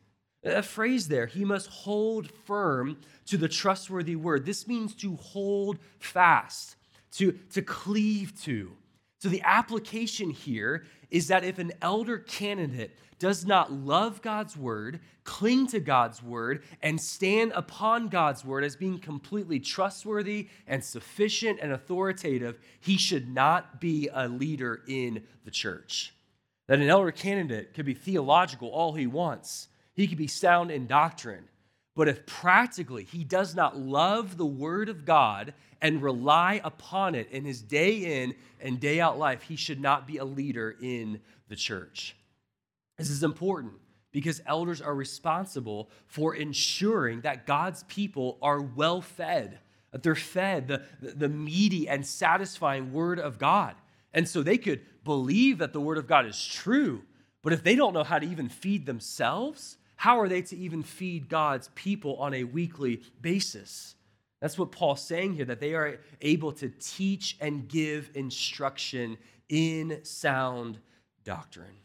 A 0.44 0.62
phrase 0.62 1.08
there, 1.08 1.26
he 1.26 1.44
must 1.44 1.68
hold 1.68 2.30
firm 2.46 2.98
to 3.26 3.36
the 3.36 3.48
trustworthy 3.48 4.14
word. 4.14 4.46
This 4.46 4.68
means 4.68 4.94
to 4.96 5.16
hold 5.16 5.78
fast, 5.98 6.76
to, 7.12 7.32
to 7.52 7.60
cleave 7.60 8.40
to. 8.42 8.70
So 9.18 9.28
the 9.28 9.42
application 9.42 10.30
here 10.30 10.84
is 11.10 11.28
that 11.28 11.44
if 11.44 11.58
an 11.58 11.72
elder 11.80 12.18
candidate 12.18 12.96
does 13.18 13.44
not 13.44 13.72
love 13.72 14.22
God's 14.22 14.56
word, 14.56 15.00
cling 15.24 15.66
to 15.68 15.80
God's 15.80 16.22
word, 16.22 16.62
and 16.82 17.00
stand 17.00 17.52
upon 17.54 18.08
God's 18.08 18.44
word 18.44 18.64
as 18.64 18.76
being 18.76 18.98
completely 18.98 19.58
trustworthy 19.58 20.48
and 20.66 20.84
sufficient 20.84 21.58
and 21.60 21.72
authoritative, 21.72 22.58
he 22.80 22.96
should 22.96 23.28
not 23.28 23.80
be 23.80 24.08
a 24.12 24.28
leader 24.28 24.82
in 24.86 25.24
the 25.44 25.50
church. 25.50 26.14
That 26.68 26.78
an 26.78 26.88
elder 26.88 27.10
candidate 27.10 27.74
could 27.74 27.86
be 27.86 27.94
theological 27.94 28.68
all 28.68 28.92
he 28.92 29.06
wants, 29.06 29.68
he 29.94 30.06
could 30.06 30.18
be 30.18 30.28
sound 30.28 30.70
in 30.70 30.86
doctrine. 30.86 31.48
But 31.96 32.08
if 32.08 32.24
practically 32.26 33.02
he 33.02 33.24
does 33.24 33.56
not 33.56 33.76
love 33.76 34.36
the 34.36 34.46
word 34.46 34.88
of 34.88 35.04
God 35.04 35.52
and 35.80 36.02
rely 36.02 36.60
upon 36.64 37.14
it 37.14 37.30
in 37.30 37.44
his 37.44 37.62
day 37.62 38.22
in 38.22 38.34
and 38.60 38.80
day 38.80 39.00
out 39.00 39.18
life, 39.18 39.42
he 39.42 39.56
should 39.56 39.80
not 39.80 40.06
be 40.06 40.16
a 40.16 40.24
leader 40.24 40.76
in 40.80 41.20
the 41.48 41.56
church. 41.56 42.16
This 42.96 43.10
is 43.10 43.22
important 43.22 43.74
because 44.10 44.40
elders 44.46 44.80
are 44.80 44.94
responsible 44.94 45.90
for 46.06 46.34
ensuring 46.34 47.20
that 47.20 47.46
God's 47.46 47.84
people 47.84 48.38
are 48.42 48.60
well 48.60 49.00
fed, 49.00 49.58
that 49.92 50.02
they're 50.02 50.14
fed 50.14 50.66
the, 50.68 50.82
the 51.00 51.28
meaty 51.28 51.88
and 51.88 52.04
satisfying 52.04 52.92
word 52.92 53.20
of 53.20 53.38
God. 53.38 53.74
And 54.12 54.26
so 54.26 54.42
they 54.42 54.58
could 54.58 54.80
believe 55.04 55.58
that 55.58 55.72
the 55.72 55.80
word 55.80 55.98
of 55.98 56.08
God 56.08 56.26
is 56.26 56.44
true, 56.44 57.02
But 57.42 57.52
if 57.52 57.62
they 57.62 57.76
don't 57.76 57.94
know 57.94 58.04
how 58.04 58.18
to 58.18 58.26
even 58.26 58.48
feed 58.48 58.86
themselves, 58.86 59.78
how 59.96 60.20
are 60.20 60.28
they 60.28 60.42
to 60.42 60.56
even 60.56 60.82
feed 60.82 61.28
God's 61.28 61.70
people 61.74 62.16
on 62.16 62.34
a 62.34 62.44
weekly 62.44 63.02
basis? 63.20 63.94
That's 64.40 64.58
what 64.58 64.70
Paul's 64.70 65.02
saying 65.02 65.34
here, 65.34 65.44
that 65.46 65.60
they 65.60 65.74
are 65.74 65.98
able 66.20 66.52
to 66.52 66.68
teach 66.80 67.36
and 67.40 67.68
give 67.68 68.10
instruction 68.14 69.18
in 69.48 70.00
sound 70.04 70.78
doctrine. 71.24 71.76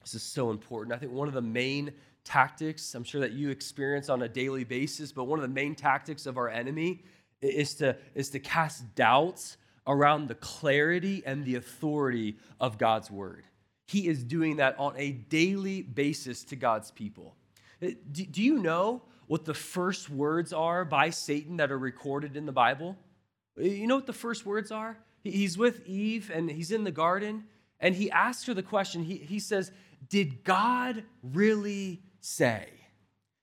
This 0.00 0.14
is 0.14 0.22
so 0.22 0.50
important. 0.50 0.94
I 0.94 0.98
think 0.98 1.12
one 1.12 1.28
of 1.28 1.34
the 1.34 1.42
main 1.42 1.92
tactics, 2.24 2.94
I'm 2.94 3.04
sure 3.04 3.20
that 3.20 3.32
you 3.32 3.50
experience 3.50 4.08
on 4.08 4.22
a 4.22 4.28
daily 4.28 4.64
basis, 4.64 5.12
but 5.12 5.24
one 5.24 5.38
of 5.38 5.42
the 5.42 5.48
main 5.48 5.74
tactics 5.74 6.26
of 6.26 6.36
our 6.36 6.48
enemy 6.48 7.02
is 7.40 7.74
to, 7.76 7.96
is 8.14 8.30
to 8.30 8.38
cast 8.38 8.94
doubts 8.94 9.56
around 9.86 10.28
the 10.28 10.34
clarity 10.36 11.22
and 11.26 11.44
the 11.44 11.56
authority 11.56 12.36
of 12.60 12.78
God's 12.78 13.10
word. 13.10 13.44
He 13.86 14.08
is 14.08 14.24
doing 14.24 14.56
that 14.56 14.78
on 14.78 14.94
a 14.96 15.12
daily 15.12 15.82
basis 15.82 16.44
to 16.44 16.56
God's 16.56 16.90
people. 16.90 17.34
Uh, 17.82 17.88
do, 18.12 18.24
do 18.24 18.42
you 18.42 18.58
know 18.58 19.02
what 19.26 19.44
the 19.44 19.54
first 19.54 20.10
words 20.10 20.52
are 20.52 20.84
by 20.84 21.10
Satan 21.10 21.56
that 21.58 21.70
are 21.70 21.78
recorded 21.78 22.36
in 22.36 22.46
the 22.46 22.52
Bible? 22.52 22.96
You 23.56 23.86
know 23.86 23.96
what 23.96 24.06
the 24.06 24.12
first 24.12 24.44
words 24.44 24.70
are? 24.70 24.96
He's 25.22 25.56
with 25.56 25.86
Eve 25.86 26.30
and 26.32 26.50
he's 26.50 26.70
in 26.70 26.84
the 26.84 26.90
garden 26.90 27.44
and 27.80 27.94
he 27.94 28.10
asks 28.10 28.46
her 28.46 28.54
the 28.54 28.62
question. 28.62 29.04
He, 29.04 29.16
he 29.16 29.38
says, 29.38 29.70
Did 30.08 30.44
God 30.44 31.04
really 31.22 32.02
say? 32.20 32.68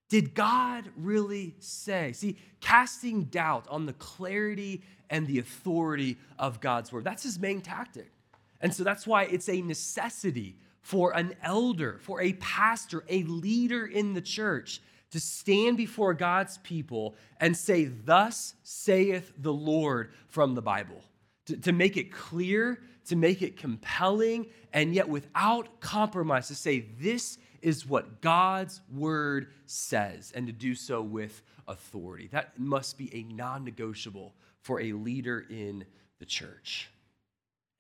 Did 0.10 0.34
God 0.36 0.90
really 0.98 1.56
say? 1.60 2.12
See, 2.12 2.38
casting 2.60 3.24
doubt 3.26 3.66
on 3.70 3.86
the 3.86 3.94
clarity 3.94 4.84
and 5.10 5.26
the 5.26 5.40
authority 5.40 6.18
of 6.38 6.60
God's 6.60 6.92
word. 6.92 7.04
That's 7.04 7.24
his 7.24 7.40
main 7.40 7.62
tactic. 7.62 8.12
And 8.60 8.74
so 8.74 8.84
that's 8.84 9.08
why 9.08 9.24
it's 9.24 9.50
a 9.50 9.62
necessity 9.62 10.58
for 10.82 11.16
an 11.16 11.36
elder, 11.44 12.00
for 12.02 12.22
a 12.22 12.34
pastor, 12.34 13.04
a 13.10 13.24
leader 13.24 13.86
in 13.86 14.14
the 14.14 14.22
church 14.22 14.82
to 15.12 15.20
stand 15.20 15.78
before 15.78 16.14
God's 16.14 16.58
people 16.60 17.16
and 17.40 17.56
say, 17.56 17.86
Thus 17.86 18.56
saith 18.64 19.34
the 19.38 19.54
Lord 19.54 20.12
from 20.28 20.56
the 20.56 20.62
Bible. 20.62 21.04
To, 21.48 21.58
to 21.58 21.72
make 21.72 21.98
it 21.98 22.12
clear, 22.12 22.82
to 23.06 23.16
make 23.16 23.42
it 23.42 23.58
compelling, 23.58 24.48
and 24.74 24.94
yet 24.94 25.10
without 25.10 25.80
compromise, 25.82 26.48
to 26.48 26.56
say, 26.56 26.86
This 27.00 27.38
is 27.62 27.86
what 27.86 28.22
God's 28.22 28.82
word 28.92 29.48
says, 29.66 30.32
and 30.36 30.48
to 30.48 30.54
do 30.54 30.76
so 30.76 31.02
with 31.02 31.42
authority. 31.68 32.30
That 32.32 32.60
must 32.60 32.98
be 32.98 33.14
a 33.14 33.24
non 33.24 33.64
negotiable 33.64 34.34
for 34.62 34.80
a 34.80 34.94
leader 34.94 35.46
in 35.50 35.86
the 36.20 36.26
church. 36.26 36.90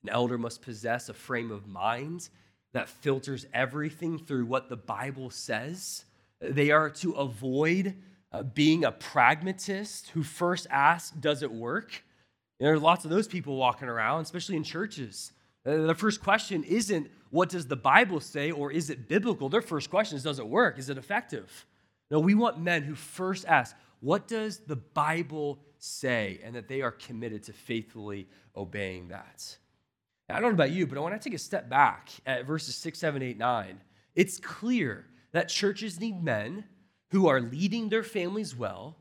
An 0.03 0.09
elder 0.09 0.37
must 0.37 0.61
possess 0.61 1.09
a 1.09 1.13
frame 1.13 1.51
of 1.51 1.67
mind 1.67 2.29
that 2.73 2.89
filters 2.89 3.45
everything 3.53 4.17
through 4.17 4.45
what 4.45 4.69
the 4.69 4.77
Bible 4.77 5.29
says. 5.29 6.05
They 6.41 6.71
are 6.71 6.89
to 6.89 7.11
avoid 7.13 7.95
uh, 8.31 8.43
being 8.43 8.83
a 8.83 8.91
pragmatist 8.91 10.09
who 10.09 10.23
first 10.23 10.65
asks, 10.69 11.11
Does 11.11 11.43
it 11.43 11.51
work? 11.51 12.03
And 12.59 12.67
there 12.67 12.73
are 12.73 12.79
lots 12.79 13.05
of 13.05 13.11
those 13.11 13.27
people 13.27 13.55
walking 13.55 13.87
around, 13.87 14.21
especially 14.21 14.55
in 14.55 14.63
churches. 14.63 15.31
Uh, 15.65 15.83
the 15.83 15.95
first 15.95 16.21
question 16.21 16.63
isn't, 16.63 17.11
What 17.29 17.49
does 17.49 17.67
the 17.67 17.75
Bible 17.75 18.19
say 18.19 18.51
or 18.51 18.71
is 18.71 18.89
it 18.89 19.07
biblical? 19.07 19.49
Their 19.49 19.61
first 19.61 19.89
question 19.89 20.17
is, 20.17 20.23
Does 20.23 20.39
it 20.39 20.47
work? 20.47 20.79
Is 20.79 20.89
it 20.89 20.97
effective? 20.97 21.65
No, 22.09 22.19
we 22.19 22.33
want 22.33 22.59
men 22.59 22.83
who 22.83 22.95
first 22.95 23.45
ask, 23.45 23.75
What 23.99 24.27
does 24.27 24.59
the 24.59 24.77
Bible 24.77 25.59
say? 25.77 26.39
And 26.43 26.55
that 26.55 26.67
they 26.67 26.81
are 26.81 26.91
committed 26.91 27.43
to 27.43 27.53
faithfully 27.53 28.27
obeying 28.55 29.09
that. 29.09 29.57
Now, 30.27 30.37
I 30.37 30.39
don't 30.39 30.51
know 30.51 30.55
about 30.55 30.71
you, 30.71 30.87
but 30.87 30.99
when 31.01 31.13
I 31.13 31.17
take 31.17 31.35
a 31.35 31.39
step 31.39 31.69
back 31.69 32.09
at 32.25 32.45
verses 32.45 32.75
6, 32.75 32.97
7, 32.97 33.21
8, 33.21 33.37
9, 33.37 33.81
it's 34.15 34.39
clear 34.39 35.05
that 35.33 35.49
churches 35.49 35.99
need 35.99 36.23
men 36.23 36.65
who 37.11 37.27
are 37.27 37.41
leading 37.41 37.89
their 37.89 38.03
families 38.03 38.55
well, 38.55 38.97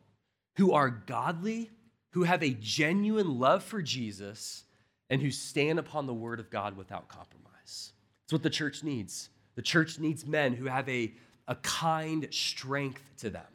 who 0.56 0.72
are 0.72 0.90
godly, 0.90 1.70
who 2.12 2.24
have 2.24 2.42
a 2.42 2.50
genuine 2.60 3.38
love 3.38 3.62
for 3.62 3.82
Jesus, 3.82 4.64
and 5.08 5.20
who 5.22 5.30
stand 5.30 5.78
upon 5.78 6.06
the 6.06 6.14
word 6.14 6.40
of 6.40 6.50
God 6.50 6.76
without 6.76 7.08
compromise. 7.08 7.92
It's 8.24 8.32
what 8.32 8.42
the 8.42 8.50
church 8.50 8.82
needs. 8.84 9.30
The 9.56 9.62
church 9.62 9.98
needs 9.98 10.26
men 10.26 10.54
who 10.54 10.66
have 10.66 10.88
a, 10.88 11.12
a 11.48 11.56
kind 11.56 12.26
strength 12.30 13.02
to 13.18 13.30
them, 13.30 13.46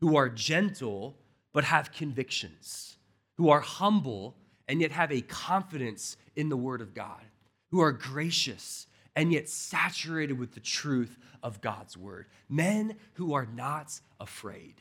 who 0.00 0.16
are 0.16 0.28
gentle 0.28 1.16
but 1.52 1.64
have 1.64 1.92
convictions, 1.92 2.96
who 3.36 3.50
are 3.50 3.60
humble 3.60 4.36
and 4.66 4.80
yet 4.80 4.92
have 4.92 5.12
a 5.12 5.20
confidence 5.20 6.16
in 6.36 6.48
the 6.48 6.56
word 6.56 6.80
of 6.80 6.94
God, 6.94 7.22
who 7.70 7.80
are 7.80 7.92
gracious 7.92 8.86
and 9.16 9.32
yet 9.32 9.48
saturated 9.48 10.38
with 10.38 10.52
the 10.52 10.60
truth 10.60 11.18
of 11.42 11.60
God's 11.60 11.96
word. 11.96 12.26
Men 12.48 12.96
who 13.14 13.34
are 13.34 13.46
not 13.46 14.00
afraid. 14.18 14.74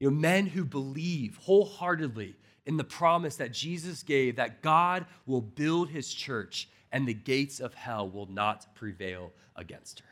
You 0.00 0.10
know, 0.10 0.16
men 0.16 0.46
who 0.46 0.64
believe 0.64 1.38
wholeheartedly 1.42 2.36
in 2.66 2.76
the 2.76 2.84
promise 2.84 3.36
that 3.36 3.52
Jesus 3.52 4.02
gave 4.02 4.36
that 4.36 4.62
God 4.62 5.06
will 5.26 5.40
build 5.40 5.90
his 5.90 6.12
church 6.12 6.68
and 6.92 7.06
the 7.06 7.14
gates 7.14 7.60
of 7.60 7.74
hell 7.74 8.08
will 8.08 8.26
not 8.26 8.74
prevail 8.74 9.32
against 9.56 10.00
her. 10.00 10.06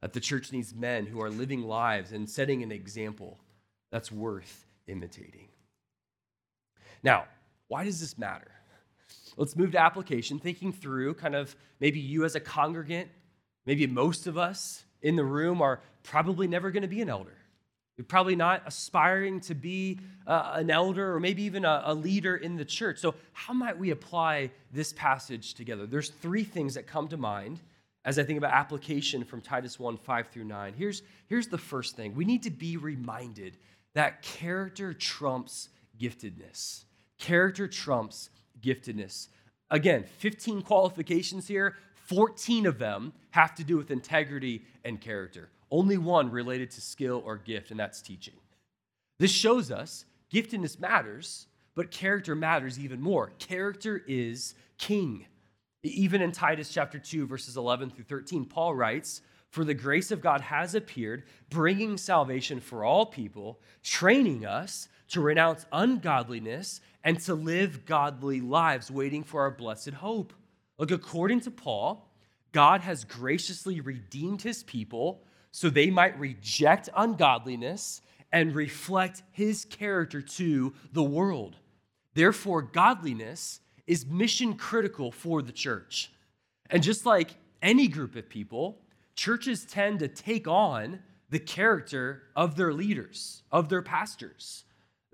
That 0.00 0.12
the 0.12 0.20
church 0.20 0.52
needs 0.52 0.74
men 0.74 1.06
who 1.06 1.20
are 1.20 1.30
living 1.30 1.62
lives 1.62 2.12
and 2.12 2.28
setting 2.28 2.62
an 2.62 2.72
example 2.72 3.38
that's 3.92 4.10
worth 4.10 4.66
imitating. 4.86 5.48
Now, 7.02 7.24
why 7.68 7.84
does 7.84 8.00
this 8.00 8.18
matter? 8.18 8.50
Let's 9.40 9.56
move 9.56 9.72
to 9.72 9.80
application, 9.80 10.38
thinking 10.38 10.70
through 10.70 11.14
kind 11.14 11.34
of 11.34 11.56
maybe 11.80 11.98
you 11.98 12.26
as 12.26 12.34
a 12.34 12.40
congregant, 12.40 13.08
maybe 13.64 13.86
most 13.86 14.26
of 14.26 14.36
us 14.36 14.84
in 15.00 15.16
the 15.16 15.24
room 15.24 15.62
are 15.62 15.80
probably 16.02 16.46
never 16.46 16.70
going 16.70 16.82
to 16.82 16.88
be 16.88 17.00
an 17.00 17.08
elder. 17.08 17.38
You're 17.96 18.04
probably 18.04 18.36
not 18.36 18.64
aspiring 18.66 19.40
to 19.40 19.54
be 19.54 19.98
uh, 20.26 20.52
an 20.56 20.70
elder 20.70 21.14
or 21.14 21.20
maybe 21.20 21.42
even 21.44 21.64
a, 21.64 21.84
a 21.86 21.94
leader 21.94 22.36
in 22.36 22.56
the 22.56 22.66
church. 22.66 22.98
So, 22.98 23.14
how 23.32 23.54
might 23.54 23.78
we 23.78 23.92
apply 23.92 24.50
this 24.74 24.92
passage 24.92 25.54
together? 25.54 25.86
There's 25.86 26.10
three 26.10 26.44
things 26.44 26.74
that 26.74 26.86
come 26.86 27.08
to 27.08 27.16
mind 27.16 27.60
as 28.04 28.18
I 28.18 28.24
think 28.24 28.36
about 28.36 28.52
application 28.52 29.24
from 29.24 29.40
Titus 29.40 29.80
1 29.80 29.96
5 29.96 30.28
through 30.28 30.44
9. 30.44 30.74
Here's, 30.76 31.02
here's 31.28 31.48
the 31.48 31.56
first 31.56 31.96
thing 31.96 32.14
we 32.14 32.26
need 32.26 32.42
to 32.42 32.50
be 32.50 32.76
reminded 32.76 33.56
that 33.94 34.20
character 34.20 34.92
trumps 34.92 35.70
giftedness. 35.98 36.84
Character 37.18 37.66
trumps 37.66 38.28
giftedness. 38.62 39.28
Again, 39.70 40.04
15 40.18 40.62
qualifications 40.62 41.46
here, 41.46 41.76
14 42.06 42.66
of 42.66 42.78
them 42.78 43.12
have 43.30 43.54
to 43.54 43.64
do 43.64 43.76
with 43.76 43.90
integrity 43.90 44.62
and 44.84 45.00
character. 45.00 45.48
Only 45.70 45.96
one 45.96 46.30
related 46.30 46.70
to 46.72 46.80
skill 46.80 47.22
or 47.24 47.36
gift, 47.36 47.70
and 47.70 47.78
that's 47.78 48.02
teaching. 48.02 48.34
This 49.20 49.30
shows 49.30 49.70
us 49.70 50.04
giftedness 50.32 50.80
matters, 50.80 51.46
but 51.76 51.90
character 51.90 52.34
matters 52.34 52.78
even 52.78 53.00
more. 53.00 53.30
Character 53.38 54.02
is 54.08 54.54
king. 54.78 55.26
Even 55.82 56.20
in 56.20 56.32
Titus 56.32 56.72
chapter 56.72 56.98
2, 56.98 57.26
verses 57.26 57.56
11 57.56 57.90
through 57.90 58.04
13, 58.04 58.44
Paul 58.44 58.74
writes, 58.74 59.22
For 59.48 59.64
the 59.64 59.74
grace 59.74 60.10
of 60.10 60.20
God 60.20 60.40
has 60.40 60.74
appeared, 60.74 61.22
bringing 61.48 61.96
salvation 61.96 62.60
for 62.60 62.84
all 62.84 63.06
people, 63.06 63.60
training 63.82 64.44
us 64.44 64.88
to 65.10 65.20
renounce 65.20 65.66
ungodliness 65.72 66.80
and 67.04 67.20
to 67.20 67.34
live 67.34 67.84
godly 67.84 68.40
lives, 68.40 68.90
waiting 68.90 69.22
for 69.22 69.42
our 69.42 69.50
blessed 69.50 69.90
hope. 69.90 70.32
Look, 70.78 70.90
according 70.90 71.40
to 71.40 71.50
Paul, 71.50 72.08
God 72.52 72.80
has 72.80 73.04
graciously 73.04 73.80
redeemed 73.80 74.42
his 74.42 74.62
people 74.62 75.22
so 75.52 75.68
they 75.68 75.90
might 75.90 76.18
reject 76.18 76.88
ungodliness 76.96 78.02
and 78.32 78.54
reflect 78.54 79.22
his 79.32 79.64
character 79.64 80.22
to 80.22 80.72
the 80.92 81.02
world. 81.02 81.56
Therefore, 82.14 82.62
godliness 82.62 83.60
is 83.86 84.06
mission 84.06 84.54
critical 84.54 85.10
for 85.10 85.42
the 85.42 85.52
church. 85.52 86.12
And 86.68 86.82
just 86.82 87.04
like 87.04 87.30
any 87.62 87.88
group 87.88 88.14
of 88.14 88.28
people, 88.28 88.78
churches 89.16 89.64
tend 89.64 89.98
to 89.98 90.08
take 90.08 90.46
on 90.46 91.00
the 91.30 91.40
character 91.40 92.22
of 92.36 92.56
their 92.56 92.72
leaders, 92.72 93.42
of 93.50 93.68
their 93.68 93.82
pastors. 93.82 94.64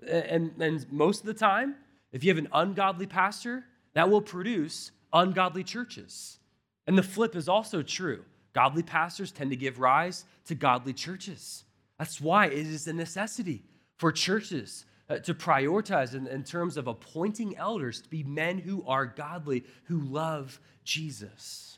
And, 0.05 0.51
and 0.59 0.91
most 0.91 1.21
of 1.21 1.25
the 1.25 1.33
time, 1.33 1.75
if 2.11 2.23
you 2.23 2.29
have 2.29 2.37
an 2.37 2.49
ungodly 2.53 3.07
pastor, 3.07 3.65
that 3.93 4.09
will 4.09 4.21
produce 4.21 4.91
ungodly 5.13 5.63
churches. 5.63 6.39
And 6.85 6.97
the 6.97 7.03
flip 7.03 7.35
is 7.35 7.49
also 7.49 7.81
true. 7.81 8.23
Godly 8.53 8.83
pastors 8.83 9.31
tend 9.31 9.51
to 9.51 9.55
give 9.55 9.79
rise 9.79 10.25
to 10.45 10.55
godly 10.55 10.93
churches. 10.93 11.63
That's 11.99 12.21
why 12.21 12.47
it 12.47 12.67
is 12.67 12.87
a 12.87 12.93
necessity 12.93 13.63
for 13.97 14.11
churches 14.11 14.85
uh, 15.09 15.17
to 15.19 15.33
prioritize 15.33 16.13
in, 16.13 16.27
in 16.27 16.43
terms 16.43 16.77
of 16.77 16.87
appointing 16.87 17.57
elders 17.57 18.01
to 18.01 18.09
be 18.09 18.23
men 18.23 18.57
who 18.57 18.83
are 18.87 19.05
godly, 19.05 19.63
who 19.85 19.99
love 20.01 20.59
Jesus. 20.83 21.77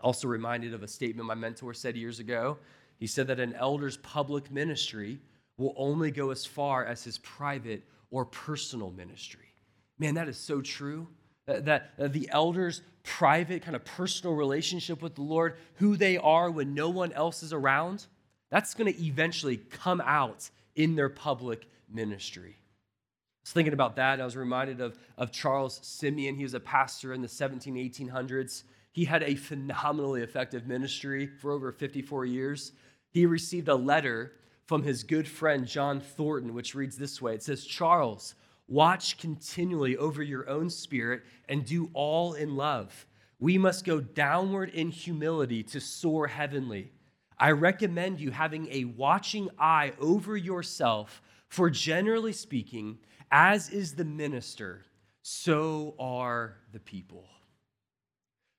Also 0.00 0.28
reminded 0.28 0.74
of 0.74 0.82
a 0.82 0.88
statement 0.88 1.26
my 1.26 1.34
mentor 1.34 1.72
said 1.72 1.96
years 1.96 2.20
ago. 2.20 2.58
He 2.98 3.06
said 3.06 3.26
that 3.28 3.40
an 3.40 3.54
elder's 3.54 3.96
public 3.98 4.50
ministry 4.50 5.18
will 5.58 5.74
only 5.76 6.10
go 6.10 6.30
as 6.30 6.44
far 6.44 6.84
as 6.84 7.04
his 7.04 7.18
private 7.18 7.82
or 8.10 8.24
personal 8.24 8.90
ministry. 8.90 9.52
Man, 9.98 10.14
that 10.14 10.28
is 10.28 10.36
so 10.36 10.60
true. 10.60 11.08
Uh, 11.48 11.60
that 11.60 11.92
uh, 11.98 12.08
the 12.08 12.28
elders' 12.32 12.82
private, 13.04 13.62
kind 13.62 13.76
of 13.76 13.84
personal 13.84 14.34
relationship 14.34 15.00
with 15.00 15.14
the 15.14 15.22
Lord, 15.22 15.56
who 15.74 15.96
they 15.96 16.16
are 16.18 16.50
when 16.50 16.74
no 16.74 16.90
one 16.90 17.12
else 17.12 17.42
is 17.44 17.52
around, 17.52 18.06
that's 18.50 18.74
going 18.74 18.92
to 18.92 19.04
eventually 19.04 19.56
come 19.56 20.02
out 20.04 20.50
in 20.74 20.96
their 20.96 21.08
public 21.08 21.68
ministry. 21.88 22.56
I 22.58 23.42
was 23.44 23.52
thinking 23.52 23.74
about 23.74 23.94
that. 23.96 24.20
I 24.20 24.24
was 24.24 24.36
reminded 24.36 24.80
of, 24.80 24.98
of 25.16 25.30
Charles 25.30 25.78
Simeon. 25.82 26.34
He 26.34 26.42
was 26.42 26.54
a 26.54 26.60
pastor 26.60 27.12
in 27.12 27.22
the 27.22 27.28
17, 27.28 27.76
1800s. 27.76 28.64
He 28.90 29.04
had 29.04 29.22
a 29.22 29.36
phenomenally 29.36 30.22
effective 30.22 30.66
ministry 30.66 31.28
for 31.28 31.52
over 31.52 31.70
54 31.70 32.24
years. 32.24 32.72
He 33.12 33.24
received 33.24 33.68
a 33.68 33.74
letter 33.74 34.32
from 34.66 34.82
his 34.82 35.04
good 35.04 35.26
friend 35.26 35.66
John 35.66 36.00
Thornton, 36.00 36.52
which 36.52 36.74
reads 36.74 36.96
this 36.96 37.22
way 37.22 37.34
It 37.34 37.42
says, 37.42 37.64
Charles, 37.64 38.34
Watch 38.68 39.18
continually 39.18 39.96
over 39.96 40.22
your 40.22 40.48
own 40.48 40.70
spirit 40.70 41.22
and 41.48 41.64
do 41.64 41.88
all 41.94 42.34
in 42.34 42.56
love. 42.56 43.06
We 43.38 43.58
must 43.58 43.84
go 43.84 44.00
downward 44.00 44.70
in 44.70 44.90
humility 44.90 45.62
to 45.64 45.80
soar 45.80 46.26
heavenly. 46.26 46.90
I 47.38 47.52
recommend 47.52 48.18
you 48.18 48.30
having 48.32 48.66
a 48.72 48.84
watching 48.84 49.50
eye 49.58 49.92
over 50.00 50.36
yourself, 50.36 51.22
for 51.48 51.70
generally 51.70 52.32
speaking, 52.32 52.98
as 53.30 53.70
is 53.70 53.94
the 53.94 54.04
minister, 54.04 54.84
so 55.22 55.94
are 55.98 56.56
the 56.72 56.80
people. 56.80 57.28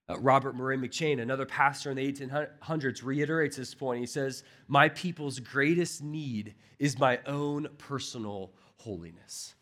Uh, 0.10 0.18
Robert 0.20 0.56
Murray 0.56 0.78
McCheyne, 0.78 1.22
another 1.22 1.46
pastor 1.46 1.92
in 1.92 1.98
the 1.98 2.12
1800s, 2.12 3.04
reiterates 3.04 3.58
this 3.58 3.74
point. 3.74 4.00
He 4.00 4.06
says, 4.06 4.44
My 4.68 4.88
people's 4.90 5.40
greatest 5.40 6.02
need 6.02 6.56
is 6.80 6.98
my 6.98 7.20
own 7.26 7.68
personal 7.78 8.54
holiness. 8.78 9.56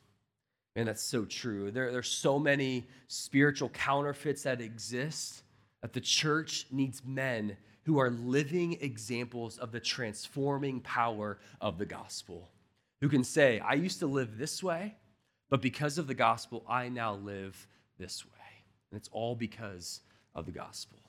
Man, 0.76 0.86
that's 0.86 1.02
so 1.02 1.26
true. 1.26 1.72
There, 1.72 1.92
there's 1.92 2.10
so 2.10 2.38
many 2.38 2.88
spiritual 3.08 3.70
counterfeits 3.70 4.44
that 4.44 4.62
exist 4.62 5.44
that 5.82 5.94
the 5.94 6.02
church 6.02 6.68
needs 6.72 7.02
men 7.06 7.58
who 7.84 7.98
are 8.00 8.10
living 8.10 8.78
examples 8.82 9.58
of 9.58 9.72
the 9.72 9.80
transforming 9.80 10.82
power 10.82 11.40
of 11.62 11.78
the 11.78 11.86
gospel, 11.86 12.50
who 13.02 13.08
can 13.08 13.24
say, 13.24 13.60
I 13.60 13.74
used 13.74 14.00
to 14.00 14.08
live 14.08 14.38
this 14.38 14.62
way, 14.62 14.96
but 15.50 15.62
because 15.62 15.98
of 15.98 16.08
the 16.08 16.14
gospel, 16.14 16.66
I 16.68 16.90
now 16.90 17.16
live 17.16 17.68
this 17.98 18.26
way. 18.26 18.32
And 18.92 19.00
it's 19.00 19.10
all 19.12 19.36
because 19.36 20.02
of 20.36 20.46
the 20.46 20.52
gospel. 20.52 21.00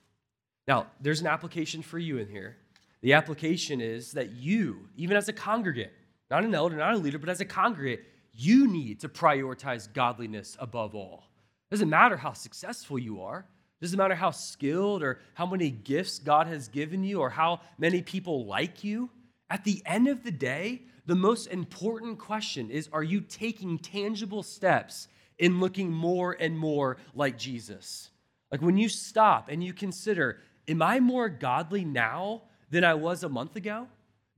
Now, 0.68 0.86
there's 1.00 1.20
an 1.20 1.26
application 1.26 1.82
for 1.82 1.98
you 1.98 2.18
in 2.18 2.28
here. 2.28 2.56
The 3.02 3.12
application 3.12 3.80
is 3.80 4.12
that 4.12 4.30
you, 4.30 4.88
even 4.96 5.16
as 5.16 5.28
a 5.28 5.32
congregate, 5.32 5.92
not 6.30 6.44
an 6.44 6.54
elder, 6.54 6.76
not 6.76 6.94
a 6.94 6.98
leader, 6.98 7.18
but 7.18 7.28
as 7.28 7.40
a 7.40 7.44
congregate, 7.44 8.04
you 8.32 8.66
need 8.66 9.00
to 9.00 9.08
prioritize 9.08 9.92
godliness 9.92 10.56
above 10.60 10.94
all. 10.94 11.24
It 11.70 11.74
doesn't 11.74 11.90
matter 11.90 12.16
how 12.16 12.32
successful 12.32 12.98
you 12.98 13.22
are. 13.22 13.46
It 13.80 13.84
doesn't 13.84 13.98
matter 13.98 14.14
how 14.14 14.30
skilled 14.30 15.02
or 15.02 15.20
how 15.34 15.46
many 15.46 15.70
gifts 15.70 16.18
God 16.18 16.46
has 16.46 16.68
given 16.68 17.04
you 17.04 17.20
or 17.20 17.30
how 17.30 17.60
many 17.78 18.02
people 18.02 18.46
like 18.46 18.82
you. 18.82 19.10
At 19.50 19.64
the 19.64 19.82
end 19.84 20.08
of 20.08 20.24
the 20.24 20.30
day, 20.30 20.82
the 21.06 21.14
most 21.14 21.46
important 21.46 22.18
question 22.18 22.70
is 22.70 22.88
are 22.92 23.02
you 23.02 23.20
taking 23.20 23.78
tangible 23.78 24.42
steps 24.42 25.08
in 25.38 25.60
looking 25.60 25.92
more 25.92 26.32
and 26.32 26.58
more 26.58 26.96
like 27.14 27.38
Jesus? 27.38 28.10
Like 28.50 28.62
when 28.62 28.76
you 28.76 28.88
stop 28.88 29.48
and 29.48 29.62
you 29.62 29.72
consider, 29.72 30.38
am 30.68 30.82
I 30.82 31.00
more 31.00 31.28
godly 31.28 31.85
now 31.85 32.42
than 32.70 32.85
I 32.85 32.94
was 32.94 33.24
a 33.24 33.28
month 33.28 33.56
ago? 33.56 33.88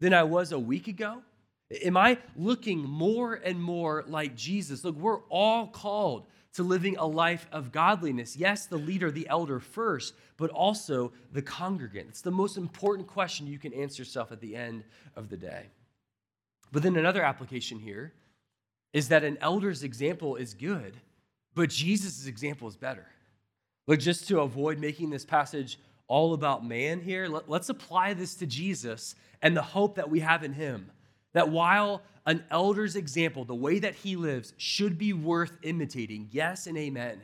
Than 0.00 0.14
I 0.14 0.22
was 0.22 0.52
a 0.52 0.58
week 0.58 0.88
ago? 0.88 1.22
Am 1.84 1.96
I 1.96 2.18
looking 2.36 2.78
more 2.80 3.34
and 3.34 3.60
more 3.60 4.04
like 4.06 4.34
Jesus? 4.34 4.84
Look, 4.84 4.96
we're 4.96 5.20
all 5.28 5.66
called 5.66 6.26
to 6.54 6.62
living 6.62 6.96
a 6.96 7.06
life 7.06 7.46
of 7.52 7.72
godliness. 7.72 8.36
Yes, 8.36 8.66
the 8.66 8.78
leader, 8.78 9.10
the 9.10 9.28
elder 9.28 9.60
first, 9.60 10.14
but 10.38 10.50
also 10.50 11.12
the 11.32 11.42
congregant. 11.42 12.08
It's 12.08 12.22
the 12.22 12.30
most 12.30 12.56
important 12.56 13.06
question 13.06 13.46
you 13.46 13.58
can 13.58 13.74
answer 13.74 14.00
yourself 14.00 14.32
at 14.32 14.40
the 14.40 14.56
end 14.56 14.84
of 15.14 15.28
the 15.28 15.36
day. 15.36 15.66
But 16.72 16.82
then 16.82 16.96
another 16.96 17.22
application 17.22 17.78
here 17.78 18.12
is 18.92 19.08
that 19.08 19.24
an 19.24 19.36
elder's 19.40 19.82
example 19.82 20.36
is 20.36 20.54
good, 20.54 20.96
but 21.54 21.68
Jesus' 21.68 22.26
example 22.26 22.66
is 22.66 22.76
better. 22.76 23.06
Look, 23.88 24.00
just 24.00 24.28
to 24.28 24.42
avoid 24.42 24.78
making 24.78 25.08
this 25.08 25.24
passage 25.24 25.78
all 26.08 26.34
about 26.34 26.64
man 26.64 27.00
here, 27.00 27.26
let, 27.26 27.50
us 27.50 27.70
apply 27.70 28.12
this 28.12 28.34
to 28.36 28.46
Jesus 28.46 29.14
and 29.40 29.56
the 29.56 29.62
hope 29.62 29.96
that 29.96 30.10
we 30.10 30.20
have 30.20 30.44
in 30.44 30.52
him. 30.52 30.90
That 31.32 31.48
while 31.48 32.02
an 32.26 32.44
elder's 32.50 32.96
example, 32.96 33.46
the 33.46 33.54
way 33.54 33.78
that 33.78 33.94
he 33.94 34.14
lives, 34.14 34.52
should 34.58 34.98
be 34.98 35.14
worth 35.14 35.56
imitating, 35.62 36.28
yes 36.30 36.66
and 36.66 36.76
amen, 36.76 37.22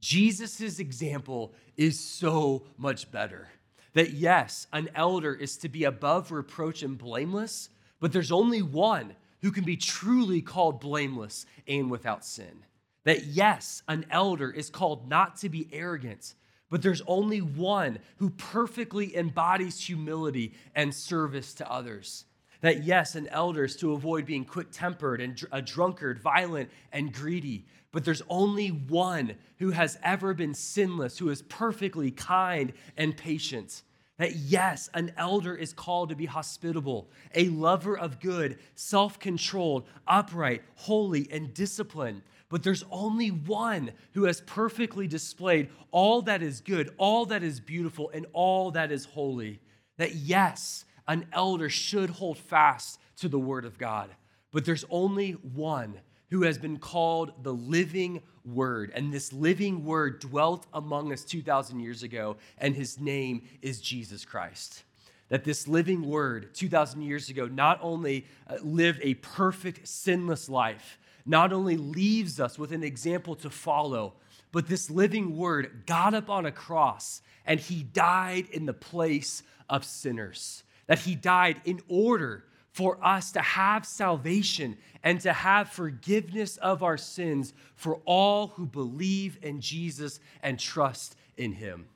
Jesus' 0.00 0.78
example 0.78 1.54
is 1.78 1.98
so 1.98 2.64
much 2.76 3.10
better. 3.10 3.48
That 3.94 4.12
yes, 4.12 4.66
an 4.74 4.90
elder 4.94 5.32
is 5.32 5.56
to 5.58 5.70
be 5.70 5.84
above 5.84 6.30
reproach 6.30 6.82
and 6.82 6.98
blameless, 6.98 7.70
but 7.98 8.12
there's 8.12 8.32
only 8.32 8.60
one 8.60 9.14
who 9.40 9.50
can 9.50 9.64
be 9.64 9.78
truly 9.78 10.42
called 10.42 10.80
blameless 10.80 11.46
and 11.66 11.90
without 11.90 12.26
sin. 12.26 12.64
That 13.04 13.24
yes, 13.26 13.82
an 13.88 14.06
elder 14.10 14.50
is 14.50 14.70
called 14.70 15.08
not 15.08 15.36
to 15.36 15.48
be 15.48 15.68
arrogant, 15.72 16.34
but 16.70 16.82
there's 16.82 17.02
only 17.06 17.40
one 17.40 17.98
who 18.16 18.30
perfectly 18.30 19.16
embodies 19.16 19.80
humility 19.80 20.54
and 20.74 20.92
service 20.92 21.54
to 21.54 21.70
others. 21.70 22.24
That 22.62 22.82
yes, 22.82 23.14
an 23.14 23.28
elder 23.28 23.64
is 23.64 23.76
to 23.76 23.92
avoid 23.92 24.24
being 24.24 24.46
quick 24.46 24.68
tempered 24.72 25.20
and 25.20 25.38
a 25.52 25.60
drunkard, 25.60 26.18
violent, 26.18 26.70
and 26.92 27.12
greedy. 27.12 27.66
But 27.92 28.06
there's 28.06 28.22
only 28.28 28.68
one 28.68 29.34
who 29.58 29.70
has 29.70 29.98
ever 30.02 30.32
been 30.32 30.54
sinless, 30.54 31.18
who 31.18 31.28
is 31.28 31.42
perfectly 31.42 32.10
kind 32.10 32.72
and 32.96 33.14
patient. 33.14 33.82
That 34.16 34.36
yes, 34.36 34.88
an 34.94 35.12
elder 35.16 35.54
is 35.54 35.72
called 35.72 36.08
to 36.08 36.16
be 36.16 36.26
hospitable, 36.26 37.10
a 37.34 37.48
lover 37.48 37.98
of 37.98 38.18
good, 38.18 38.58
self 38.76 39.18
controlled, 39.18 39.86
upright, 40.06 40.62
holy, 40.76 41.28
and 41.30 41.52
disciplined. 41.52 42.22
But 42.54 42.62
there's 42.62 42.84
only 42.92 43.32
one 43.32 43.90
who 44.12 44.26
has 44.26 44.40
perfectly 44.42 45.08
displayed 45.08 45.70
all 45.90 46.22
that 46.22 46.40
is 46.40 46.60
good, 46.60 46.94
all 46.98 47.26
that 47.26 47.42
is 47.42 47.58
beautiful, 47.58 48.12
and 48.14 48.26
all 48.32 48.70
that 48.70 48.92
is 48.92 49.06
holy. 49.06 49.58
That 49.96 50.14
yes, 50.14 50.84
an 51.08 51.26
elder 51.32 51.68
should 51.68 52.10
hold 52.10 52.38
fast 52.38 53.00
to 53.16 53.28
the 53.28 53.40
word 53.40 53.64
of 53.64 53.76
God. 53.76 54.08
But 54.52 54.64
there's 54.64 54.84
only 54.88 55.32
one 55.32 55.98
who 56.30 56.42
has 56.42 56.56
been 56.56 56.78
called 56.78 57.32
the 57.42 57.52
living 57.52 58.22
word. 58.44 58.92
And 58.94 59.12
this 59.12 59.32
living 59.32 59.84
word 59.84 60.20
dwelt 60.20 60.64
among 60.72 61.12
us 61.12 61.24
2,000 61.24 61.80
years 61.80 62.04
ago, 62.04 62.36
and 62.58 62.76
his 62.76 63.00
name 63.00 63.48
is 63.62 63.80
Jesus 63.80 64.24
Christ. 64.24 64.84
That 65.28 65.42
this 65.42 65.66
living 65.66 66.08
word 66.08 66.54
2,000 66.54 67.02
years 67.02 67.30
ago 67.30 67.48
not 67.48 67.80
only 67.82 68.26
uh, 68.46 68.58
lived 68.62 69.00
a 69.02 69.14
perfect, 69.14 69.88
sinless 69.88 70.48
life, 70.48 71.00
not 71.26 71.52
only 71.52 71.76
leaves 71.76 72.38
us 72.38 72.58
with 72.58 72.72
an 72.72 72.82
example 72.82 73.34
to 73.36 73.50
follow, 73.50 74.14
but 74.52 74.68
this 74.68 74.90
living 74.90 75.36
word 75.36 75.84
got 75.86 76.14
up 76.14 76.28
on 76.30 76.46
a 76.46 76.52
cross 76.52 77.22
and 77.46 77.58
he 77.58 77.82
died 77.82 78.46
in 78.50 78.66
the 78.66 78.74
place 78.74 79.42
of 79.68 79.84
sinners 79.84 80.64
that 80.86 81.00
he 81.00 81.14
died 81.14 81.60
in 81.64 81.80
order 81.88 82.44
for 82.72 83.02
us 83.04 83.32
to 83.32 83.40
have 83.40 83.86
salvation 83.86 84.76
and 85.02 85.20
to 85.20 85.32
have 85.32 85.68
forgiveness 85.68 86.56
of 86.56 86.82
our 86.82 86.96
sins 86.96 87.54
for 87.76 88.00
all 88.04 88.48
who 88.48 88.66
believe 88.66 89.38
in 89.42 89.60
Jesus 89.60 90.18
and 90.42 90.58
trust 90.58 91.16
in 91.36 91.52
him. 91.52 91.86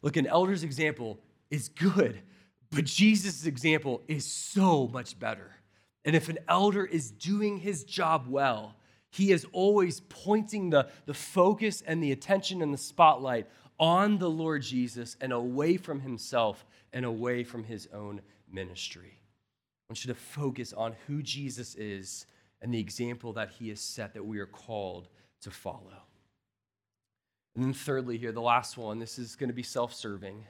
Look, 0.00 0.16
an 0.16 0.26
elder's 0.26 0.64
example 0.64 1.18
is 1.50 1.68
good, 1.68 2.22
but 2.70 2.84
Jesus' 2.84 3.44
example 3.44 4.00
is 4.08 4.24
so 4.24 4.88
much 4.88 5.18
better. 5.18 5.50
And 6.04 6.16
if 6.16 6.28
an 6.28 6.38
elder 6.48 6.84
is 6.84 7.10
doing 7.10 7.58
his 7.58 7.84
job 7.84 8.26
well, 8.28 8.76
he 9.10 9.30
is 9.30 9.46
always 9.52 10.00
pointing 10.00 10.70
the, 10.70 10.88
the 11.06 11.14
focus 11.14 11.82
and 11.86 12.02
the 12.02 12.12
attention 12.12 12.62
and 12.62 12.72
the 12.72 12.78
spotlight 12.78 13.46
on 13.78 14.18
the 14.18 14.30
Lord 14.30 14.62
Jesus 14.62 15.16
and 15.20 15.32
away 15.32 15.76
from 15.76 16.00
himself 16.00 16.64
and 16.92 17.04
away 17.04 17.44
from 17.44 17.64
his 17.64 17.88
own 17.92 18.20
ministry. 18.50 19.12
I 19.14 19.92
want 19.92 20.04
you 20.04 20.12
to 20.12 20.18
focus 20.18 20.72
on 20.72 20.94
who 21.06 21.22
Jesus 21.22 21.74
is 21.74 22.26
and 22.62 22.72
the 22.72 22.78
example 22.78 23.32
that 23.34 23.50
he 23.50 23.68
has 23.68 23.80
set 23.80 24.14
that 24.14 24.24
we 24.24 24.38
are 24.38 24.46
called 24.46 25.08
to 25.42 25.50
follow. 25.50 26.02
And 27.54 27.64
then, 27.64 27.74
thirdly, 27.74 28.16
here, 28.16 28.32
the 28.32 28.40
last 28.40 28.78
one, 28.78 28.98
this 28.98 29.18
is 29.18 29.36
going 29.36 29.50
to 29.50 29.54
be 29.54 29.62
self 29.62 29.92
serving, 29.92 30.44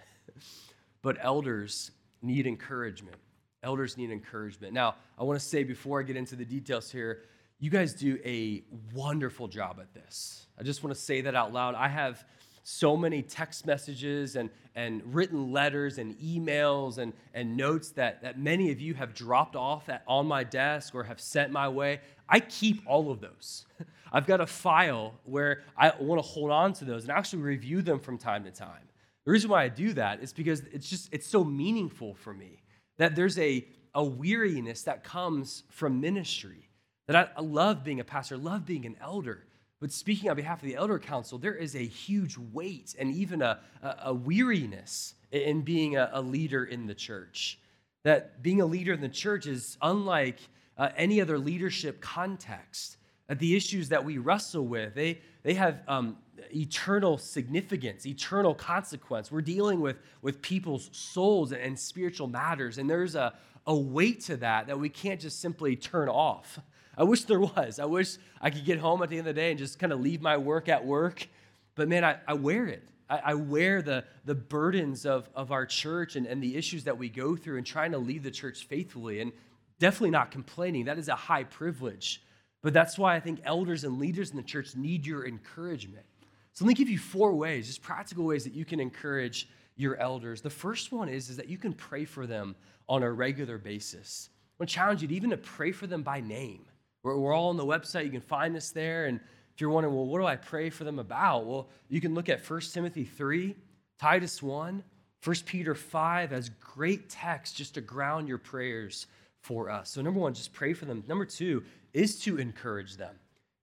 but 1.03 1.17
elders 1.21 1.91
need 2.21 2.47
encouragement. 2.47 3.17
Elders 3.63 3.97
need 3.97 4.11
encouragement. 4.11 4.73
Now, 4.73 4.97
I 5.19 5.25
want 5.25 5.39
to 5.39 5.45
say 5.45 5.63
before 5.63 6.01
I 6.01 6.03
get 6.03 6.17
into 6.17 6.35
the 6.35 6.45
details 6.45 6.91
here, 6.91 7.23
you 7.61 7.71
guys 7.71 7.95
do 7.95 8.19
a 8.25 8.65
wonderful 8.93 9.47
job 9.47 9.79
at 9.81 9.95
this. 9.95 10.47
I 10.59 10.65
just 10.65 10.83
want 10.83 10.95
to 10.97 11.01
say 11.01 11.21
that 11.21 11.37
out 11.37 11.53
loud. 11.53 11.77
I 11.77 11.87
have 11.87 12.25
so 12.65 12.97
many 12.97 13.23
text 13.23 13.67
messages 13.67 14.35
and, 14.35 14.51
and 14.75 15.03
written 15.15 15.53
letters 15.53 15.99
and 15.99 16.19
emails 16.19 16.99
and, 16.99 17.13
and 17.35 17.57
notes 17.57 17.91
that, 17.91 18.23
that 18.23 18.39
many 18.39 18.73
of 18.73 18.81
you 18.81 18.95
have 18.95 19.15
dropped 19.15 19.55
off 19.55 19.89
at, 19.89 20.03
on 20.09 20.27
my 20.27 20.43
desk 20.43 20.95
or 20.95 21.05
have 21.05 21.21
sent 21.21 21.53
my 21.53 21.69
way. 21.69 22.01
I 22.29 22.41
keep 22.41 22.83
all 22.87 23.11
of 23.13 23.21
those. 23.21 23.67
I've 24.13 24.27
got 24.27 24.41
a 24.41 24.47
file 24.47 25.15
where 25.25 25.63
I 25.77 25.93
want 26.01 26.21
to 26.21 26.27
hold 26.27 26.51
on 26.51 26.73
to 26.75 26.85
those 26.85 27.03
and 27.05 27.13
actually 27.13 27.43
review 27.43 27.81
them 27.83 28.01
from 28.01 28.19
time 28.19 28.45
to 28.45 28.51
time. 28.51 28.89
The 29.25 29.31
reason 29.31 29.51
why 29.51 29.63
I 29.63 29.69
do 29.69 29.93
that 29.93 30.21
is 30.21 30.33
because 30.33 30.63
it's 30.73 30.89
just 30.89 31.09
it's 31.13 31.27
so 31.27 31.45
meaningful 31.45 32.15
for 32.15 32.35
me 32.35 32.62
that 32.99 33.17
there's 33.17 33.39
a, 33.39 33.67
a 33.95 34.05
weariness 34.05 34.83
that 34.83 35.05
comes 35.05 35.65
from 35.71 36.01
ministry. 36.01 36.69
That 37.07 37.17
I, 37.17 37.29
I 37.39 37.41
love 37.43 37.85
being 37.85 38.01
a 38.01 38.05
pastor, 38.05 38.37
love 38.37 38.65
being 38.65 38.87
an 38.87 38.97
elder. 39.01 39.45
But 39.81 39.91
speaking 39.91 40.31
on 40.31 40.37
behalf 40.37 40.63
of 40.63 40.69
the 40.69 40.77
elder 40.77 41.01
council, 41.01 41.39
there 41.39 41.57
is 41.57 41.75
a 41.75 41.85
huge 41.85 42.39
weight 42.39 42.95
and 42.99 43.13
even 43.13 43.43
a, 43.43 43.59
a, 43.83 43.97
a 44.05 44.15
weariness 44.15 45.15
in 45.33 45.63
being 45.63 45.97
a, 45.97 46.09
a, 46.13 46.23
leader 46.23 46.65
in 46.65 46.87
the 46.87 46.95
church. 46.95 47.59
That 48.05 48.43
being 48.43 48.61
a 48.61 48.67
leader 48.67 48.93
in 48.93 49.01
the 49.01 49.09
church 49.09 49.47
is 49.47 49.77
unlike 49.83 50.39
uh, 50.79 50.91
any 50.97 51.21
other 51.21 51.37
leadership 51.37 52.01
context. 52.01 52.97
That 53.27 53.41
the 53.41 53.57
issues 53.57 53.89
that 53.89 54.05
we 54.05 54.19
wrestle 54.19 54.67
with, 54.67 54.95
they, 54.95 55.21
they 55.43 55.55
have 55.55 55.81
um, 55.89 56.19
eternal 56.55 57.19
significance, 57.19 58.07
eternal 58.07 58.55
consequence. 58.55 59.31
We're 59.31 59.43
dealing 59.43 59.81
with, 59.81 59.97
with 60.23 60.43
people's 60.43 60.89
souls 60.93 61.53
and 61.53 61.79
spiritual 61.79 62.27
matters, 62.29 62.79
and 62.79 62.89
there's 62.89 63.15
a, 63.15 63.35
a 63.67 63.75
weight 63.75 64.21
to 64.23 64.37
that 64.39 64.67
that 64.67 64.79
we 64.79 64.89
can't 64.89 65.21
just 65.21 65.41
simply 65.41 65.77
turn 65.77 66.09
off. 66.09 66.59
I 66.97 67.05
wish 67.05 67.25
there 67.25 67.41
was. 67.41 67.79
I 67.79 67.87
wish 67.87 68.17
I 68.41 68.51
could 68.51 68.65
get 68.65 68.79
home 68.79 69.03
at 69.03 69.09
the 69.09 69.19
end 69.19 69.27
of 69.27 69.35
the 69.35 69.41
day 69.41 69.51
and 69.51 69.59
just 69.59 69.79
kind 69.79 69.93
of 69.93 70.01
leave 70.01 70.21
my 70.21 70.37
work 70.37 70.69
at 70.69 70.85
work. 70.85 71.27
But 71.75 71.89
man, 71.89 72.05
I, 72.05 72.19
I 72.29 72.35
wear 72.35 72.67
it. 72.67 72.83
I, 73.09 73.21
I, 73.25 73.35
wear 73.35 73.81
the, 73.81 74.05
the 74.25 74.35
burdens 74.35 75.07
of, 75.07 75.29
of 75.35 75.53
our 75.53 75.65
church 75.65 76.17
and, 76.17 76.27
and 76.27 76.43
the 76.43 76.57
issues 76.57 76.85
that 76.85 76.99
we 76.99 77.09
go 77.09 77.35
through 77.35 77.57
and 77.57 77.67
trying 77.67 77.93
to 77.93 77.99
lead 77.99 78.23
the 78.23 78.31
church 78.31 78.67
faithfully. 78.67 79.21
And 79.21 79.33
definitely 79.79 80.11
not 80.11 80.31
complaining. 80.31 80.85
That 80.85 80.99
is 80.99 81.09
a 81.09 81.17
high 81.17 81.45
privilege. 81.45 82.23
But 82.63 82.73
that's 82.73 82.97
why 82.97 83.17
I 83.17 83.21
think 83.21 83.41
elders 83.45 83.83
and 83.85 83.99
leaders 83.99 84.31
in 84.31 84.37
the 84.37 84.43
church 84.43 84.77
need 84.77 85.05
your 85.05 85.27
encouragement. 85.27 86.07
So 86.53 86.65
let 86.65 86.69
me 86.69 86.75
give 86.75 86.89
you 86.89 86.99
four 86.99 87.35
ways, 87.35 87.67
just 87.67 87.83
practical 87.83 88.25
ways 88.25 88.45
that 88.45 88.53
you 88.53 88.65
can 88.65 88.81
encourage 88.81 89.49
your 89.77 89.97
elders. 89.97 90.43
The 90.43 90.51
first 90.51 90.93
one 90.93 91.09
is, 91.09 91.31
is 91.31 91.37
that 91.39 91.49
you 91.49 91.57
can 91.57 91.73
pray 91.73 92.05
for 92.05 92.27
them 92.27 92.55
on 92.89 93.03
a 93.03 93.11
regular 93.11 93.57
basis. 93.57 94.29
I 94.33 94.63
want 94.63 94.69
to 94.69 94.75
challenge 94.75 95.03
you 95.03 95.09
to 95.09 95.15
even 95.15 95.31
to 95.31 95.39
pray 95.39 95.73
for 95.73 95.87
them 95.87 96.03
by 96.03 96.21
name. 96.21 96.67
We're, 97.03 97.17
we're 97.17 97.33
all 97.33 97.49
on 97.49 97.57
the 97.57 97.65
website. 97.65 98.05
You 98.05 98.11
can 98.11 98.21
find 98.21 98.55
us 98.55 98.71
there. 98.71 99.07
And 99.07 99.19
if 99.55 99.61
you're 99.61 99.71
wondering, 99.71 99.95
well, 99.95 100.07
what 100.07 100.19
do 100.19 100.27
I 100.27 100.37
pray 100.37 100.69
for 100.69 100.85
them 100.85 100.99
about? 100.99 101.47
Well, 101.47 101.69
you 101.89 102.01
can 102.01 102.15
look 102.15 102.29
at 102.29 102.49
1 102.49 102.61
Timothy 102.73 103.05
3, 103.05 103.57
Titus 103.99 104.43
1, 104.43 104.85
1 105.25 105.37
Peter 105.47 105.75
5 105.75 106.33
as 106.33 106.51
great 106.61 107.09
text 107.09 107.57
just 107.57 107.75
to 107.75 107.81
ground 107.81 108.29
your 108.29 108.39
prayers 108.39 109.07
for 109.41 109.71
us. 109.71 109.91
So, 109.91 110.03
number 110.03 110.21
one, 110.21 110.35
just 110.35 110.53
pray 110.53 110.73
for 110.73 110.85
them. 110.85 111.05
Number 111.07 111.25
two 111.25 111.63
is 111.93 112.21
to 112.21 112.39
encourage 112.39 112.97
them. 112.97 113.15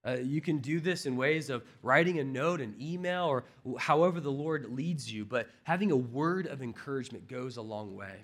Uh, 0.05 0.17
you 0.21 0.39
can 0.39 0.59
do 0.59 0.79
this 0.79 1.05
in 1.05 1.17
ways 1.17 1.49
of 1.49 1.63
writing 1.83 2.19
a 2.19 2.23
note, 2.23 2.61
an 2.61 2.75
email, 2.79 3.25
or 3.25 3.43
however 3.77 4.19
the 4.19 4.31
Lord 4.31 4.71
leads 4.71 5.11
you, 5.11 5.25
but 5.25 5.49
having 5.63 5.91
a 5.91 5.97
word 5.97 6.47
of 6.47 6.61
encouragement 6.61 7.27
goes 7.27 7.57
a 7.57 7.61
long 7.61 7.95
way. 7.95 8.15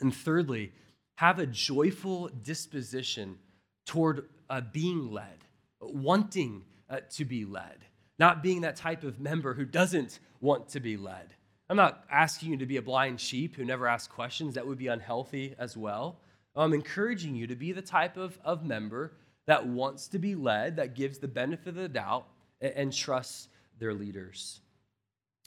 And 0.00 0.14
thirdly, 0.14 0.72
have 1.16 1.38
a 1.38 1.46
joyful 1.46 2.28
disposition 2.42 3.38
toward 3.84 4.28
uh, 4.48 4.60
being 4.72 5.10
led, 5.10 5.38
wanting 5.80 6.62
uh, 6.88 7.00
to 7.10 7.24
be 7.24 7.44
led, 7.44 7.78
not 8.18 8.42
being 8.42 8.60
that 8.60 8.76
type 8.76 9.02
of 9.02 9.18
member 9.18 9.54
who 9.54 9.64
doesn't 9.64 10.20
want 10.40 10.68
to 10.68 10.80
be 10.80 10.96
led. 10.96 11.34
I'm 11.68 11.76
not 11.76 12.04
asking 12.10 12.52
you 12.52 12.58
to 12.58 12.66
be 12.66 12.76
a 12.76 12.82
blind 12.82 13.20
sheep 13.20 13.56
who 13.56 13.64
never 13.64 13.88
asks 13.88 14.12
questions. 14.12 14.54
That 14.54 14.66
would 14.66 14.78
be 14.78 14.86
unhealthy 14.86 15.56
as 15.58 15.76
well. 15.76 16.20
I'm 16.54 16.72
encouraging 16.72 17.34
you 17.34 17.46
to 17.48 17.56
be 17.56 17.72
the 17.72 17.82
type 17.82 18.16
of, 18.16 18.38
of 18.44 18.64
member 18.64 19.12
that 19.46 19.66
wants 19.66 20.08
to 20.08 20.18
be 20.18 20.34
led, 20.34 20.76
that 20.76 20.94
gives 20.94 21.18
the 21.18 21.28
benefit 21.28 21.68
of 21.68 21.74
the 21.76 21.88
doubt, 21.88 22.26
and, 22.60 22.72
and 22.72 22.92
trusts 22.92 23.48
their 23.78 23.94
leaders. 23.94 24.60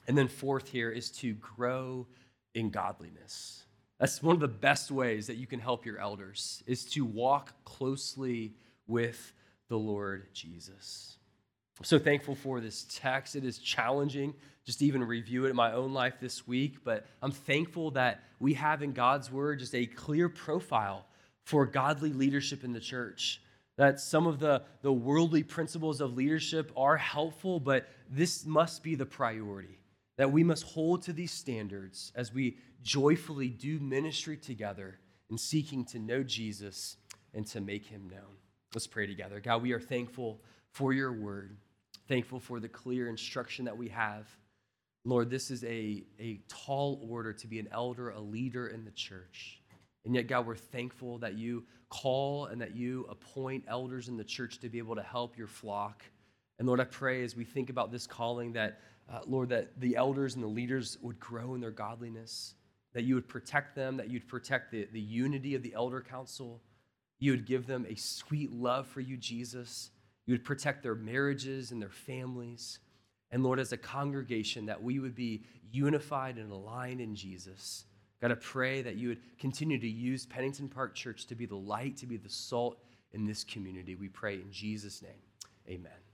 And 0.08 0.18
then, 0.18 0.28
fourth, 0.28 0.70
here 0.70 0.90
is 0.90 1.12
to 1.12 1.34
grow 1.34 2.08
in 2.56 2.70
godliness. 2.70 3.64
That's 4.00 4.24
one 4.24 4.34
of 4.34 4.40
the 4.40 4.48
best 4.48 4.92
ways 4.92 5.28
that 5.28 5.36
you 5.36 5.46
can 5.46 5.60
help 5.60 5.86
your 5.86 6.00
elders 6.00 6.64
is 6.66 6.86
to 6.86 7.04
walk 7.04 7.54
closely 7.66 8.54
with 8.88 9.34
the 9.68 9.78
Lord 9.78 10.28
Jesus. 10.34 11.18
I'm 11.78 11.86
so 11.86 12.00
thankful 12.00 12.36
for 12.36 12.60
this 12.60 12.86
text. 12.90 13.36
It 13.36 13.46
is 13.46 13.58
challenging 13.58 14.34
just 14.66 14.80
to 14.80 14.86
even 14.86 15.04
review 15.04 15.46
it 15.46 15.50
in 15.50 15.56
my 15.56 15.74
own 15.74 15.94
life 15.94 16.16
this 16.20 16.48
week, 16.48 16.84
but 16.84 17.06
I'm 17.22 17.32
thankful 17.32 17.92
that 17.92 18.24
we 18.40 18.54
have 18.56 18.84
in 18.84 18.94
God's 18.94 19.32
word 19.32 19.60
just 19.60 19.76
a 19.76 19.86
clear 19.86 20.30
profile 20.30 21.06
for 21.44 21.66
godly 21.66 22.14
leadership 22.14 22.64
in 22.64 22.74
the 22.74 22.80
church. 22.80 23.42
That 23.80 24.02
some 24.02 24.28
of 24.28 24.39
the, 24.39 24.63
the 24.82 24.92
worldly 24.92 25.42
principles 25.42 26.02
of 26.02 26.13
leadership 26.13 26.70
are 26.76 26.98
helpful, 26.98 27.62
but 27.62 27.88
this 28.10 28.46
must 28.46 28.84
be 28.84 28.96
the 28.96 29.06
priority. 29.06 29.80
That 30.18 30.34
we 30.34 30.44
must 30.44 30.65
hold 30.65 31.04
to 31.04 31.13
these 31.13 31.32
standards 31.32 32.12
as 32.13 32.34
we 32.34 32.58
joyfully 32.84 33.48
do 33.48 33.80
ministry 33.80 34.36
together 34.36 35.00
in 35.32 35.38
seeking 35.38 35.86
to 35.86 35.98
know 35.98 36.24
Jesus 36.24 36.98
and 37.34 37.48
to 37.48 37.62
make 37.62 37.86
him 37.86 38.10
known. 38.10 38.36
Let's 38.76 38.86
pray 38.86 39.08
together. 39.08 39.39
God, 39.39 39.62
we 39.62 39.72
are 39.72 39.80
thankful 39.80 40.42
for 40.74 40.92
your 40.92 41.13
word, 41.13 41.56
thankful 42.10 42.42
for 42.42 42.60
the 42.60 42.68
clear 42.68 43.08
instruction 43.08 43.63
that 43.63 43.78
we 43.78 43.88
have. 43.88 44.28
Lord, 45.06 45.30
this 45.30 45.50
is 45.50 45.63
a, 45.63 46.04
a 46.20 46.42
tall 46.50 47.00
order 47.10 47.32
to 47.32 47.48
be 47.48 47.60
an 47.60 47.70
elder, 47.72 48.10
a 48.10 48.20
leader 48.20 48.68
in 48.68 48.84
the 48.84 48.92
church. 48.92 49.59
And 50.06 50.16
yet, 50.16 50.28
God, 50.28 50.48
we're 50.48 50.56
thankful 50.56 51.18
that 51.20 51.38
you 51.38 51.66
call 51.90 52.46
and 52.46 52.62
that 52.62 52.76
you 52.76 53.06
appoint 53.10 53.66
elders 53.68 54.08
in 54.08 54.18
the 54.18 54.24
church 54.24 54.60
to 54.60 54.70
be 54.70 54.78
able 54.78 54.96
to 54.96 55.04
help 55.04 55.38
your 55.38 55.48
flock. 55.48 56.04
And 56.58 56.68
Lord, 56.68 56.80
I 56.80 56.86
pray 56.86 57.24
as 57.24 57.36
we 57.36 57.46
think 57.46 57.70
about 57.70 57.92
this 57.92 58.06
calling 58.06 58.54
that, 58.54 58.80
uh, 59.12 59.20
Lord, 59.26 59.50
that 59.50 59.80
the 59.80 59.96
elders 59.96 60.36
and 60.36 60.44
the 60.44 60.48
leaders 60.48 60.98
would 61.02 61.20
grow 61.20 61.56
in 61.56 61.62
their 61.62 61.72
godliness, 61.72 62.54
that 62.94 63.04
you 63.04 63.16
would 63.16 63.28
protect 63.28 63.76
them, 63.76 63.98
that 63.98 64.10
you'd 64.10 64.28
protect 64.28 64.72
the, 64.72 64.88
the 64.92 65.00
unity 65.00 65.56
of 65.56 65.64
the 65.64 65.74
elder 65.74 66.02
council. 66.02 66.62
You 67.20 67.32
would 67.32 67.46
give 67.46 67.66
them 67.66 67.86
a 67.90 67.96
sweet 67.96 68.52
love 68.52 68.88
for 68.88 69.02
you, 69.02 69.18
Jesus. 69.18 69.92
You 70.26 70.34
would 70.34 70.46
protect 70.46 70.84
their 70.84 70.96
marriages 70.96 71.72
and 71.72 71.82
their 71.82 71.90
families. 71.90 72.80
And 73.32 73.44
Lord, 73.44 73.60
as 73.60 73.72
a 73.72 73.78
congregation, 73.78 74.68
that 74.68 74.82
we 74.82 75.00
would 75.00 75.16
be 75.16 75.44
unified 75.72 76.38
and 76.38 76.52
aligned 76.52 77.02
in 77.02 77.16
Jesus. 77.16 77.86
God, 78.21 78.32
I 78.32 78.36
pray 78.36 78.82
that 78.82 78.95
you 78.95 79.10
would 79.10 79.39
continue 79.39 79.79
to 79.79 79.88
use 79.88 80.25
Pennington 80.25 80.67
Park 80.67 80.93
Church 80.93 81.25
to 81.27 81.36
be 81.36 81.45
the 81.45 81.55
light, 81.55 81.95
to 81.97 82.05
be 82.05 82.17
the 82.17 82.29
salt 82.29 82.79
in 83.13 83.25
this 83.25 83.43
community. 83.43 83.95
We 83.95 84.10
pray 84.10 84.36
in 84.36 84.51
Jesus' 84.51 85.01
name. 85.01 85.12
Amen. 85.69 86.09